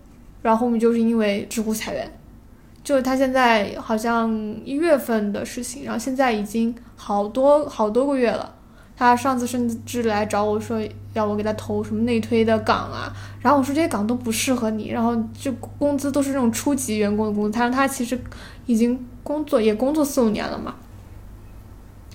[0.42, 2.10] 然后后面就是因为知乎裁员，
[2.82, 4.30] 就是他现在好像
[4.64, 8.54] 一月份的事情，然后现在已经好多好多个月了。
[8.96, 10.78] 他上次甚至来找我说
[11.14, 18.20] 要我给他投什么内推的岗啊，然后我说这些岗都不适合你，然后就工资都是那种初级员工的工资，他说他其实
[18.66, 20.74] 已经工作也工作四五年了嘛，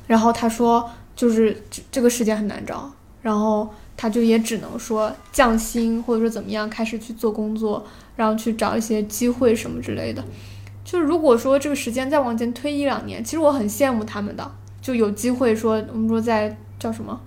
[0.05, 2.87] 然后他说就是这这个时间很难找，
[3.23, 10.23] 然后他就也只能说降薪或者说怎么样开始去做工作，然后去找一些机会什么之类的。
[10.83, 17.19] 就是如果说这个时间再往前推一两年，其实我很羡慕他们的，就有机会说我们说在叫什么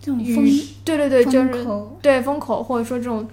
[0.00, 0.44] 这种宇风
[0.84, 1.66] 对对对，就是，
[2.02, 3.28] 对风口或者说这种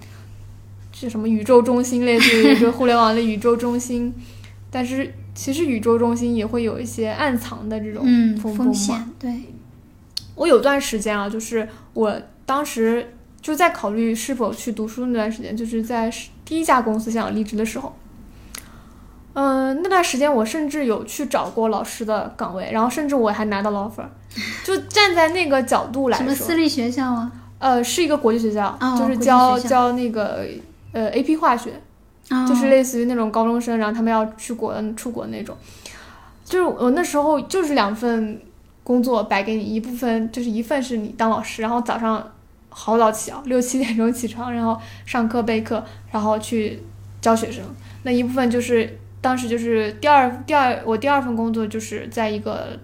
[0.92, 4.14] 是什么宇宙中心，类似于这互联网的宇宙中心，
[4.70, 8.74] 但是其实宇宙中心也会有一些暗藏的这种嗯，风风嘛。
[8.74, 9.34] 风险，对，
[10.36, 16.12] 我有段时间啊，就是我当时就在考虑是否去读书那段时间，就是在
[16.44, 17.96] 第一家公司想离职的时候。
[19.34, 24.04] 嗯、那段时间我甚至有去找过老师的岗位，然后甚至我还拿到了 offer。
[24.64, 27.32] 就站在那个角度来说，什么私立学校啊？
[27.60, 30.48] 呃，是一个国际学校，哦就是教教那个
[30.92, 31.72] 呃 AP 化学，
[32.32, 35.56] 哦就是类似于那种高中生，然后他们要去国出国那种。
[36.44, 38.42] 就是我那时候就是两份
[38.84, 42.28] 工作摆给你，一部分就是一份是你当老师，然后早上
[42.80, 46.80] 好早起啊，六七点钟起床，然后上课备课，然后去
[47.20, 47.64] 教学生。
[48.04, 52.80] 那一部分就是当时就是第二第二我第二份工作就是在一个。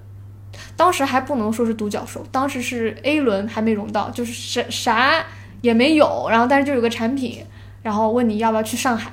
[0.76, 5.26] 当时还不能说是独角兽，当时是 A 轮还没融到，就是啥啥
[5.62, 7.44] 也没有，然后但是就有个产品，
[7.82, 9.12] 然后问你要不要去上海，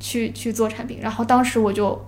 [0.00, 2.04] 去去做产品，然后当时我就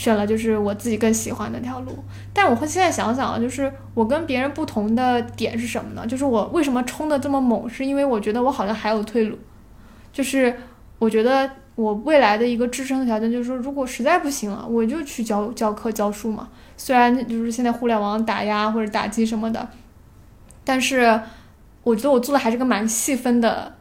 [0.00, 2.02] 选了就是我自己更喜欢的那条路。
[2.32, 6.06] 但我会现在想想啊，就是我跟别人不同的点是什么呢？
[6.06, 9.36] 就是我为什么冲的这么猛，是因为我觉得我好像还有退路，
[10.10, 10.56] 就是
[10.98, 16.48] 我觉得我未来的一个支撑的条件就是说，如果实在不行了，我就去教教课教书嘛。
[16.78, 19.68] 虽然就是现在互联网打压或者打击什么的，
[20.64, 21.20] 但是
[21.82, 23.74] 我觉得我做的还是个蛮细分的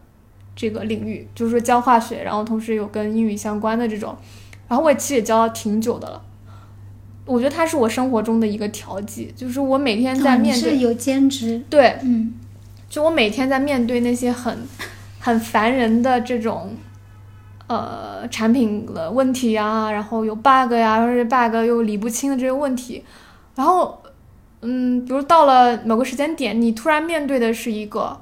[0.54, 4.18] 这个领域，就是说教化学，然后同时有跟英语相关的这种，
[4.70, 6.22] 然后我也其实也教了挺久的了。
[7.26, 12.34] 我觉得它是我生活中的一个调剂，就是我每天在面对，是有兼职，对，嗯
[12.90, 14.58] 就我每天在面对那些很
[15.20, 16.76] 很烦人的这种
[17.68, 23.04] 呃产品的问题啊，然后有 bug 呀，或者是 bug 又理不清的这些问题，
[23.56, 24.02] 然后
[24.62, 28.22] 嗯，比如到了某个时间点，你突然面对的是一个。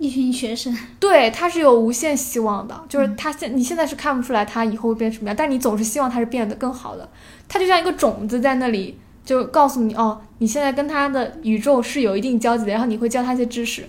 [0.00, 7.06] 一群学生，对，他是有无限希望的，就是他现你现在是看不出来他以后会变什么样，但你总是希望他是变得更好的。
[7.46, 13.84] 他就像一个种子在那里，就告诉你哦，你现在跟他的宇宙是有一定交集的，然后你会教他一些知识，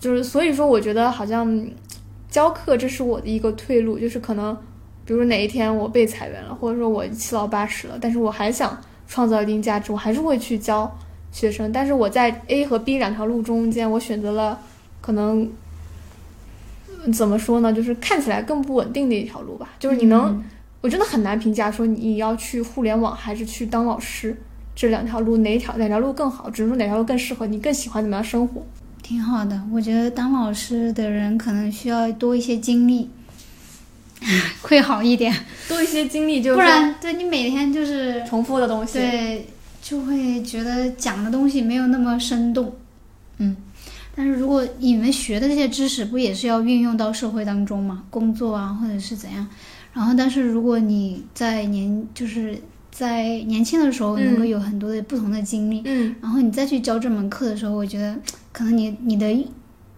[0.00, 1.72] 就是所以说，我觉得好像嗯
[2.28, 4.56] 教课这是我的一个退路，就是可能
[5.04, 8.76] 比如哪一天我被裁员了，或者说我七老八十了，但是我还想
[9.06, 10.92] 创造一定价值，我还是会去教
[11.30, 14.58] 学生，但是我在 A 和 B 两条路中间，我选择了
[15.04, 15.42] 可能。
[17.06, 17.70] 嗯怎么说呢？
[17.70, 19.68] 就是看起来更不稳定的一条路吧。
[19.78, 20.44] 就是你能，嗯
[20.80, 24.34] 我真的很难评价说你要去互联网还是去当老师
[24.74, 28.64] 这两条路哪一条哪条路更好，只能说哪条路更适合你，更喜欢怎么样生活。
[29.02, 29.60] 挺好的。
[29.70, 33.10] 我觉得当老师的人可能需要多一些经历，
[34.62, 35.30] 会好一点，
[35.68, 38.94] 多一些经历，就不然对你每天就是重复的东西。
[38.94, 39.46] 对，
[39.82, 42.74] 就会觉得讲的东西没有那么生动。
[43.36, 43.54] 嗯，
[44.14, 48.04] 但是如果你们学的这些知识，不也是要运用到社会当中嘛？
[48.10, 49.46] 工作啊，或者是怎样？
[49.92, 52.58] 然后，但是如果你在年就是
[52.90, 58.16] 在年轻的时候能够嗯有很多的不同的经历，嗯，然后你再去教这门课的时候，我觉得
[58.52, 59.26] 可能你你的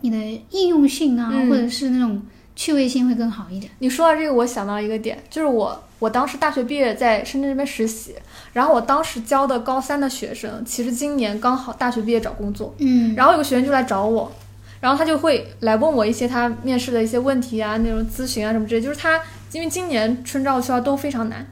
[0.01, 0.17] 你的
[0.51, 2.21] 应用性啊，嗯或者是那种
[2.57, 3.71] 趣味性会更好一点。
[3.79, 8.15] 你说到这个，我想到一个点，就是我我当时大学毕业在深圳这边实习，
[8.55, 14.33] 然后我当时教的高三的学生，其实今年刚好大学毕业找工作，嗯，然后有个学生就来找我，
[14.81, 18.81] 然后他就会来问我一些他面试的一些问题啊，那种咨询啊什么之类。
[18.81, 19.21] 就是他
[19.53, 21.47] 因为今年春招、秋招都非常难，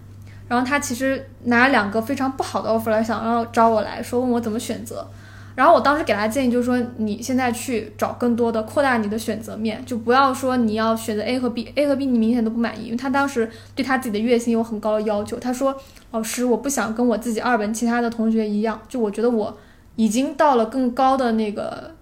[0.48, 5.06] 然后他其实拿了两个非常不好的 offer 来想要找我来说，问我怎么选择。
[5.54, 15.38] 然后我当时给他建议就是说，你现在去找更多的扩大你的选择面，就不要说你要选择 A 和 B，A 和 B 你明显都不满意，因为他当时对他自己的月薪有很高的要求。
[15.38, 15.76] 他说，
[16.10, 19.56] 老师，我不想跟我自己二本其他的同学一样，就我觉得我
[19.94, 21.94] 已经到了更高的那个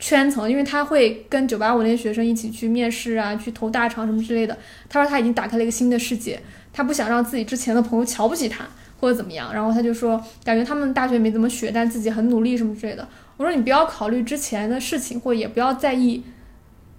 [0.00, 4.58] 圈层，因为他会跟九八五那些学生一起去面试啊，去投大厂什么之类的。
[4.88, 6.40] 他说他已经打开了一个新的世界，
[6.72, 8.66] 他不想让自己之前的朋友瞧不起他
[9.00, 9.52] 或者怎么样。
[9.52, 13.06] 然后他就说，感觉他们大学没怎么学，但自己很努力什么之类的。
[13.36, 16.22] 我说你不要考虑之前的事情，或者也不要在意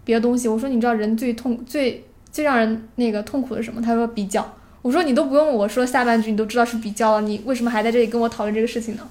[0.03, 0.47] 别的东西。
[0.47, 3.81] 我说你知道人最痛最最让人那个痛苦的是什么？
[3.81, 4.53] 他说比较。
[4.81, 9.01] 我说你都不用我说下半句，你都知道是比较了，你为什么还在这里跟我讨论这个事情呢？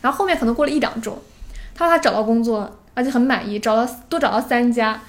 [0.00, 1.20] 然后后面可能过了一两周，
[1.74, 5.02] 他说他找到工作，而且很满意，找到多找到三家，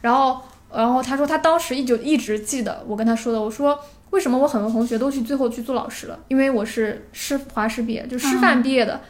[0.00, 0.40] 然后
[0.72, 3.78] 然后他说他当时一就一直记得我跟他说的，我说
[4.14, 6.16] 为什么我很多同学都去最后去做老师了？
[6.28, 9.00] 因为我是师华师毕业，就师范毕业的。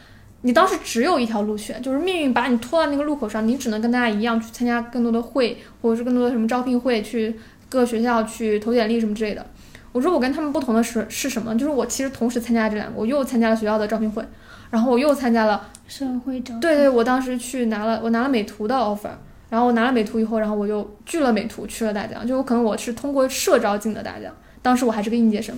[0.40, 7.38] 你当时只有一条路选，就是命运把你拖到那个路口上，你只能跟大家一样去参加更多的会，或者是更多的什么招聘会，去
[7.68, 9.44] 各个学校去投简历什么之类的。
[9.92, 11.54] 我说我跟他们不同的是是什么？
[11.58, 14.24] 就是我其实同时参加这两个，我又参加了学校的招聘会，
[14.70, 19.10] 然后我又参加了，社会招对对，我当时去拿了我拿了美图的 offer，
[19.50, 24.34] 然后我拿了美图以后，然后我又拒了美图，去了大疆，就有可能我是通过社招进的大疆，
[24.64, 25.54] 当时我还是个应届生，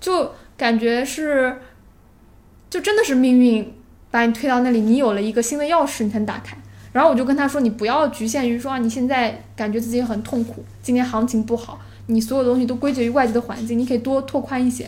[0.00, 1.54] 就感觉是，
[2.70, 3.74] 就真的是命运
[4.10, 6.56] 把你推到那里，你有了一个新的钥匙，你才能打开。
[6.92, 14.84] 然后我就跟他说，你不要局限于说啊，你现在感觉自己很痛苦，今年行情不好，你所有东西都归结于外界的环境，你可以多拓宽一些。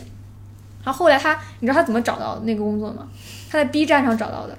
[0.83, 3.07] 然后后来他，你知道他怎么找到那个工作吗？
[3.51, 4.57] 他在 B 站上找到的。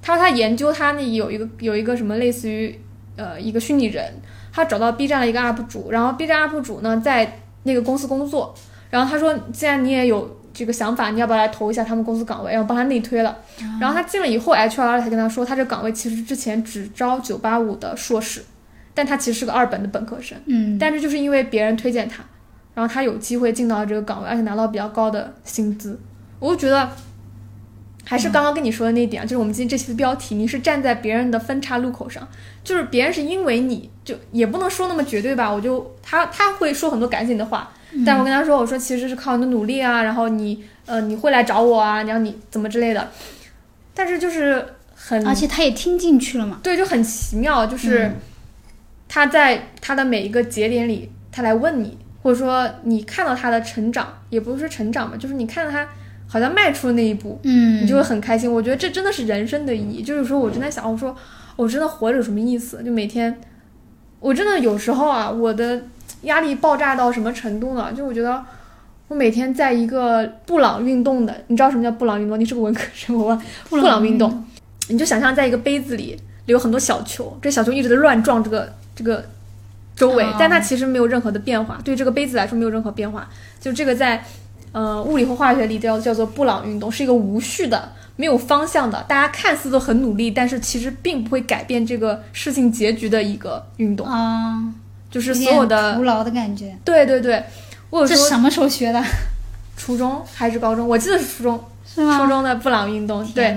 [0.00, 2.78] 他说他研究他那有一个有一个什么类似于
[3.16, 4.14] 呃一个虚拟人，
[4.52, 8.54] 他找到 B 站的一个 UP 主，然后 B 站 UP 主呢在那个公司工作，
[8.88, 13.36] 然后他说既然你也有这个想法，你要不要来投一下他们公司岗位，然后帮他内推了。
[13.80, 18.44] 然后他进了以后，HR 才跟他说，他这岗位其实之前只招九八五的硕士，
[18.94, 22.22] 但他其实是个二本的本科生，嗯，但是就是因为别人推荐他，
[22.74, 25.98] 然后他有机会进到这个岗位，而且拿到比较高的薪资，
[26.38, 26.88] 我就觉得。
[28.04, 32.26] 还是刚刚跟你说的那一点啊，就是我们今天这期的标题，你是站在别人的分岔路口上，
[32.62, 37.72] 就是别人是因为你就也不能说那么绝对吧，我就他他会说很多感性的话，
[38.04, 43.10] 但我跟他说，我说其实是靠你的努力啊，然后你呃你会来找我啊，然后你怎么之类的，
[43.94, 46.60] 但是就是很而且他也听进去了嘛。
[46.62, 48.16] 对，就很奇妙，就是嗯
[49.08, 55.86] 他在他的每一个节点里，他来问你，或者说你看到他的成长，也不是成长嘛，就是你看到他
[56.34, 58.52] 好像迈出了那一步，嗯，你就会很开心。
[58.52, 60.02] 我觉得这真的是人生的意义。
[60.02, 61.14] 就是说我真的想，我说
[61.54, 62.82] 我真的活着有什么意思？
[62.82, 63.38] 就每天，
[64.18, 65.80] 我真的有时候啊，我的
[66.22, 67.92] 压力爆炸到什么程度呢？
[67.96, 68.44] 就我觉得
[69.06, 72.36] 我每天在一个布朗运动的，你知道什么叫布朗运动？
[72.40, 73.40] 你是个文科生，我问。
[73.70, 74.44] 布朗运动，
[74.88, 76.16] 你就想象在一个杯子里
[76.46, 79.24] 有很多小球，这小球一直在乱撞这个这个
[79.94, 83.30] 周围，但它其实没有任何的变化，对这个杯子来说没有任何变化。
[83.60, 84.24] 就这个在
[84.74, 94.62] 呃物理和化学里叫叫做布朗运动，是一个无序的、没有方向的，大家看似都很努力，但是其实并不会改变这个事情结局的一个运动啊，
[95.10, 96.76] 就是所有的徒劳的感觉。
[96.84, 97.42] 对对对。
[98.08, 99.00] 这什么时候学的？
[99.76, 100.88] 初中还是高中？
[100.88, 102.18] 我记得是初中，是吗？
[102.18, 103.56] 初中的布朗运动，对，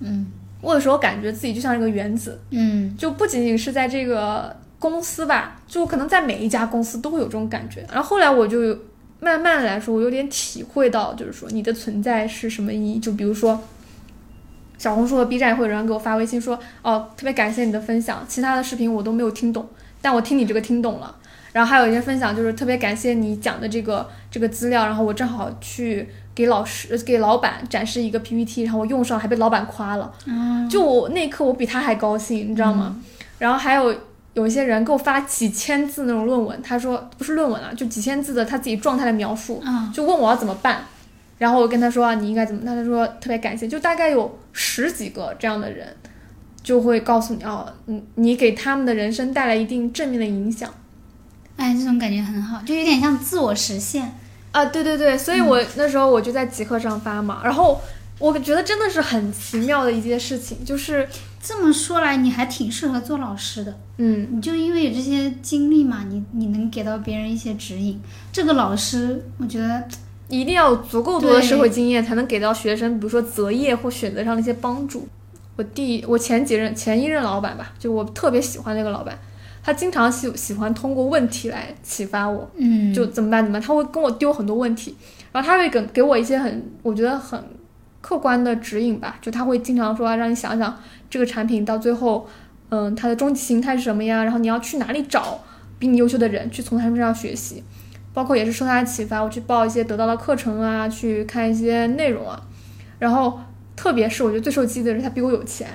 [0.00, 0.26] 嗯，
[0.60, 7.86] 我有时候感觉自己就像一个原子，嗯，就不仅仅是在这个公司吧，就可能在每一家公司都会有这种感觉。
[7.90, 8.76] 然后后来我就
[9.20, 12.98] 慢慢来说，我有点体会到，就是说你的存在是什么意义。
[12.98, 13.62] 就比如说，
[14.78, 19.68] 小红书和 B 站会有人给我发微信说，哦，特别感谢你的分享，其他的视频我都没有听懂，
[20.00, 21.14] 但我听你这个听懂了。
[21.52, 30.12] 然后还有一些分享，就是特别感谢你讲的这个这个资料，然后我正好去给老师给老板展示一个 PPT，然后我用上还被老板夸了，
[30.70, 32.96] 就我那一刻我比他还高兴，你知道吗？
[33.38, 33.92] 然后还有
[34.34, 39.62] 有一些人给我发几千字那种论文，他说不是论文啊，就几千字的他自己状态的描述，
[39.92, 40.84] 就问我要怎么办，
[41.38, 45.96] 然后我跟他说啊你应该怎么，他说特别感谢，就大概有十几个这样的人，
[46.62, 50.72] 就会告诉你哦，你，你给他们的人生带来一定正面的影响。
[51.56, 54.14] 哎，这种感觉很好，就有点像自我实现
[54.52, 54.64] 啊！
[54.64, 57.78] 对对对，所以我那时候我就在极客上发嘛，然后
[58.18, 61.06] 我觉得真的是很奇妙的一件事情，就是
[61.42, 63.74] 这么说来，你还挺适合做老师的。
[63.96, 67.98] 嗯，你就因为有这些经历嘛，你你能给到别人一些指引。
[68.30, 69.82] 这个老师，我觉得
[70.28, 75.08] 一定要有足够多的社会经验，才能给到学生，比如说择业或选择上的一些帮助。
[75.56, 79.18] 我第我前几任前一任老板吧，就我特别喜欢那个老板。
[79.62, 83.66] 他经常喜喜欢通过问题来启发我，嗯，就怎么办怎么办？
[83.66, 84.96] 他会跟我丢很多问题，
[85.32, 87.42] 然后他会给给我一些很我觉得很
[88.00, 89.18] 客观的指引吧。
[89.20, 90.74] 就他会经常说让你想想
[91.10, 92.26] 这个产品到最后，
[92.70, 94.22] 嗯，它的终极形态是什么呀？
[94.22, 95.40] 然后你要去哪里找
[95.78, 97.62] 比你优秀的人去从他们身上学习，
[98.14, 102.40] 包括也是受他的启发，我去报一些得到的课程啊，去看一些内容啊。
[102.98, 103.40] 然后
[103.74, 105.68] 特别是我觉得最受激励的是他比我有钱，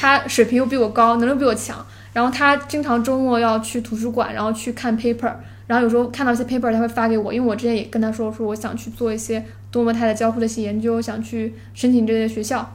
[0.00, 1.84] 他水平又比我高，能力比我强。
[2.12, 5.34] 然后他经常周末要去图书馆，然后去看 paper，
[5.66, 12.74] 然后有时候看到一些 paper，他会发给我，因为我之前也跟他说说我想去做一些多模态的交互的一些研究，想去申请这些学校，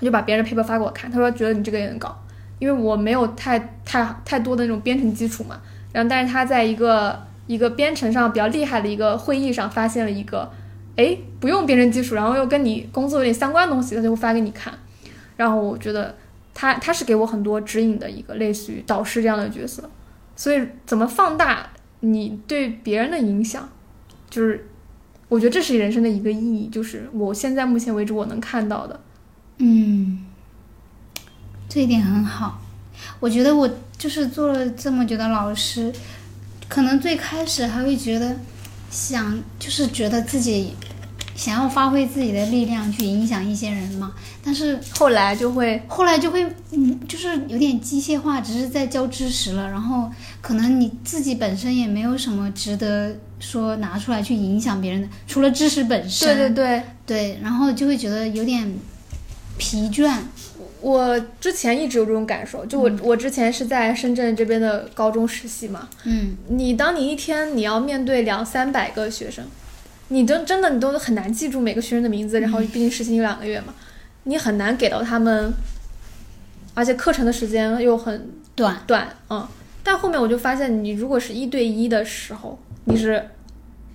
[0.00, 2.20] 他就把别人的 paper 发给我看，他说觉得你这个也能搞，
[2.58, 5.60] 因为我没有太太太多的那种编程基础嘛，
[5.92, 10.50] 然后但是他在一个一个编程上比较厉害的一个会议上发现了一个，
[10.96, 14.72] 哎，不用编程基础，然后又跟你工作有点相关的东西，他就会发给你看，
[15.36, 16.16] 然后我觉得。
[16.52, 19.88] 他他是给我很多指引的一个类似于导师这样的角色，
[20.36, 21.70] 所以怎么放大
[22.00, 23.66] 你对别人的影响，
[24.28, 24.68] 就是
[25.28, 29.00] 我觉得这是人生的一个意义，就是我现在目前为止我能看到的，
[29.60, 30.24] 嗯，
[31.68, 32.60] 这一点很好。
[33.20, 35.92] 我觉得我就是做了这么久的老师，
[36.68, 38.36] 可能最开始还会觉得
[38.90, 40.74] 想就是觉得自己。
[41.36, 44.12] 想要发挥自己的力量去影响一些人嘛，
[44.44, 49.70] 但是后来就会，后来就会，嗯，就是有点机械化，只是在教知识了。
[49.70, 50.10] 然后
[50.42, 56.28] 可能你自己本身也没有什么值得说拿出来去影响别人的，除了知识本身。
[56.36, 58.70] 对对对对，然后就会觉得有点
[59.60, 60.10] 疲倦。
[60.80, 69.44] 我之前一直有这种感受，就我我之前是在深圳这边的高中实习嘛，嗯，你当你一天你要面对两三百个学生。
[70.12, 73.72] 你都真的你都很难记住每个学生的名字，然后毕竟实习有两个月嘛，
[74.24, 75.52] 你很难给到他们，
[76.74, 79.46] 而且课程的时间又很短短，嗯。
[79.84, 83.24] 但后面我就发现，你如果是一对一的时候，你是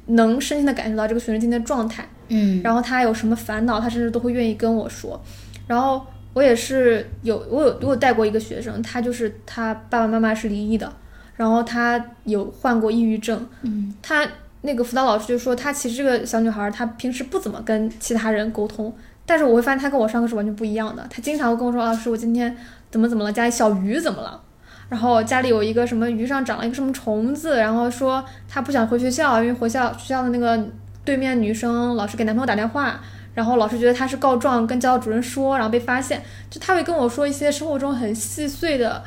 [0.06, 5.22] 能深深的感受到这个学生今天的状态，嗯，然后他有什么烦恼，他甚至都会愿意跟我说。
[5.68, 10.92] 然后我也是有我有我有带过一个学生，他就是他爸爸妈妈是离异的，
[11.36, 14.28] 然后他有患过抑郁症，嗯，他。
[14.62, 18.92] 那个辅导老师就说，她其实这个小女孩，她平时不怎么跟其他人沟通，
[19.24, 21.06] 但是我会发现她跟我上课是完全不一样的。
[21.08, 22.58] 她经常会跟我说，老师，我今天
[22.90, 24.42] 怎么怎么了，家里小鱼怎么了？
[24.90, 30.60] 然后家里有一个什么鱼上长了一个什么虫子，然后说她不想回学校，因为回校学校的那个
[31.04, 33.00] 对面女生老师给男朋友打电话，
[33.36, 36.24] 然后老师觉得他是告状，跟教导主任说，然后被发现。
[36.50, 39.04] 就他会跟我说一些生活中很细碎的，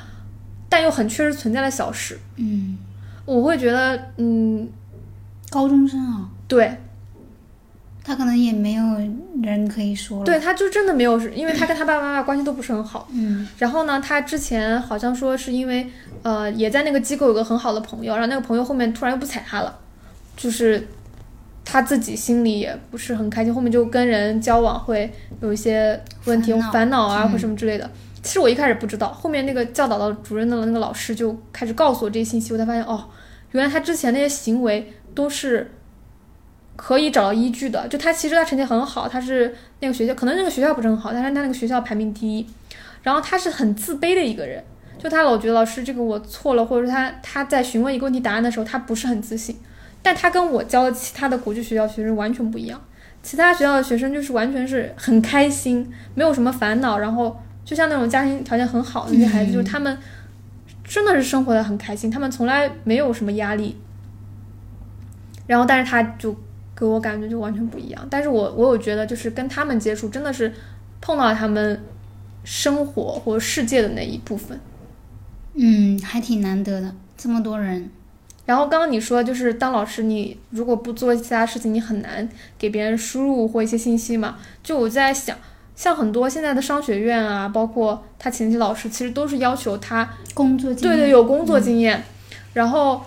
[0.69, 2.17] 但又很确实存在的小事。
[2.37, 2.79] 嗯，
[3.25, 4.69] 我会觉得，嗯。
[5.51, 6.77] 高中生啊，对，
[8.05, 8.85] 他可能也没有
[9.43, 10.25] 人可以说了。
[10.27, 13.09] 对，他就真的没有，因为他跟他爸爸妈妈关系都不是很好。
[13.11, 13.49] 嗯。
[13.57, 15.91] 然后呢，他之前好像说是因为，
[16.23, 19.75] 呃，也在那个机构有个很好的朋友，然后那个朋友后面突然又不睬他了，
[20.37, 20.87] 就是
[21.71, 25.13] 他自己心里也不是很开心，后面就跟人交往会
[25.43, 27.89] 有一些问题、烦恼啊嗯或什么之类的。
[28.23, 33.05] 其实我一开始不知道，后面那个教导的主任的那个老师就开始告诉我这些信息，我才发现哦，
[33.51, 35.71] 原来他之前那些行为都是
[36.75, 37.87] 可以找到依据的。
[37.89, 42.47] 就他其实他成绩很好，他是那个学校可能那个学校不是很好，但是他那个学校排名第一，
[43.03, 44.65] 然后他是很自卑的一个人。
[44.99, 49.55] 就他老觉得老师这个我错了，或者说他他在询问一个问题答案的时候，他不是很自信。
[50.03, 52.81] 但他跟我教的其他的国际学校学生完全不一样，
[53.23, 59.99] 其他学校的学生就是完全是很开心，没有什么烦恼，然后就像那种家庭条件很好的那些孩子，就是他们
[60.85, 63.77] 真的是生活的很开心，他们从来没有什么压力。
[65.47, 66.37] 然后，但是他就
[66.77, 68.07] 给我感觉就完全不一样。
[68.11, 70.53] 但是我我有觉得，就是跟他们接触，真的是
[71.01, 71.81] 碰到他们
[72.45, 74.61] 生活或世界的那一部分。
[75.55, 77.91] 嗯，还挺难得的，这么多人。
[78.49, 82.27] 然后刚刚你说，就是当老师，你如果不做其他事情，你很难
[82.59, 84.39] 给别人输入或一些信息嘛。
[84.63, 85.37] 就我在想，
[85.77, 92.03] 像很多现在的商学院啊，包括他前期老师，其实都是要求他工作经验对对有工作经验。
[92.55, 93.03] 然后，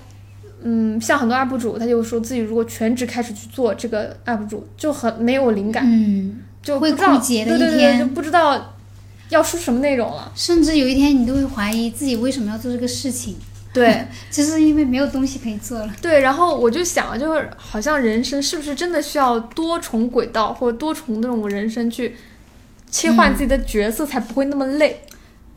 [0.61, 8.75] 嗯，像很多 UP 主，他就说自己如果全职开始去做这个 UP 主，就很没有灵感，嗯，就不知道枯竭的对对对，一天就不知道
[9.29, 10.31] 要说什么内容了。
[10.35, 13.35] 甚至有一天你都会怀疑自己为什么要做这个事情，
[13.73, 14.05] 对。
[14.31, 15.93] 就是因为没有东西可以做了。
[16.01, 22.15] 对，然后我就想，就是好像人生是不是真的需要多重轨道或者多重那种人生去
[22.89, 25.01] 切换自己的角色，才不会那么累？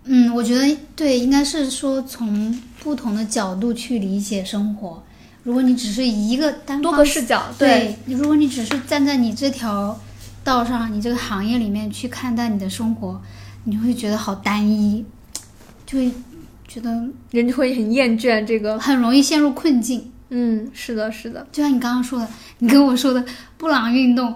[0.05, 5.03] 嗯，我觉得对，应该是说从不同的角度去理解生活。
[5.45, 9.99] 如果你只是一个单多方个视角，对，如果你只是站在你这条
[10.43, 13.21] 道上，你这个行业里面去看待你的生活，
[13.65, 15.05] 你会觉得好单一，
[15.87, 16.11] 就会
[16.75, 16.91] 觉得
[17.31, 18.77] 人就会很厌倦这个。
[18.81, 20.11] 很容易陷入困境。
[20.31, 22.27] 嗯，是的，是的，就像你刚刚说的，
[22.59, 23.25] 你跟我说的
[23.57, 24.35] 布朗运动，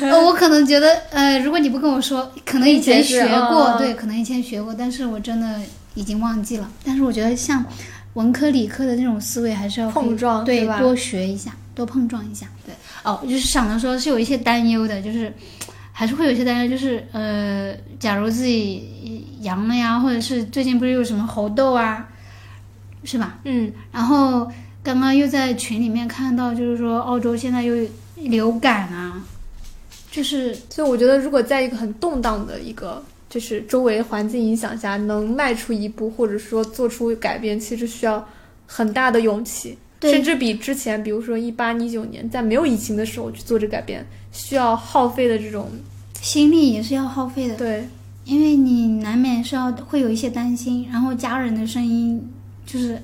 [0.00, 5.60] 呃， 我可能觉得，呃，如果你不跟我说，可能以前学过，嗯对，可能以前学过，但是我真的
[5.94, 6.68] 已经忘记了。
[6.82, 7.64] 但是我觉得像
[8.14, 10.44] 文科理科的那种思维，还是要碰撞吧？
[10.44, 12.48] 对多学一下，多碰撞一下。
[12.66, 15.32] 对，哦，就是想着说是有一些担忧的，就是
[16.00, 22.08] 还是会有些担忧，就是呃，假如自己阳了呀，或者是最近不是有什么猴痘啊，
[23.04, 23.38] 是吧？
[23.44, 24.50] 嗯，然后
[24.82, 27.86] 刚刚又在群里面看到，就是说澳洲现在又
[28.16, 29.22] 流感啊，
[30.10, 38.26] 就是所以我觉得，如果在一个很动荡的一个就是周围环境影响下，能迈出一步，或者说做出改变，其实需要
[38.64, 39.76] 很大的勇气。
[40.00, 45.68] 甚至比之前，比如说一八一九年，在没有疫情的时候去做这改变，需要耗费的这种
[46.20, 47.88] 心力也是要耗费的，对
[48.24, 52.22] 因为你难免是要会有一些担心，然后家人的声音
[52.64, 53.02] 就是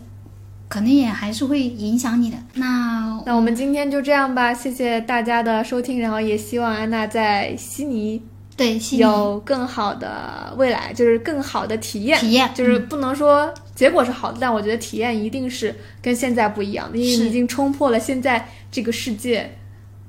[0.68, 2.36] 肯定也还是会影响你的。
[2.54, 8.20] 那那我们今天就这样吧，谢谢大家的收听，然后也希望安娜在悉尼
[8.56, 12.18] 对有更好的未来，就是更好的体验。
[12.20, 19.50] 体验就是不能说结果是好的，但我觉得体验一定是跟现在不一样的，因为你已经冲破了现在这个世界，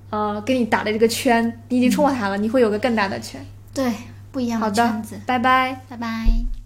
[0.09, 3.45] 呃，给你打的这个圈，你已经冲过它了，你会有个更大的圈。
[3.73, 3.91] 对
[4.31, 5.19] 不一样好的圈子。
[5.25, 5.81] 拜拜。
[5.89, 6.56] 拜拜。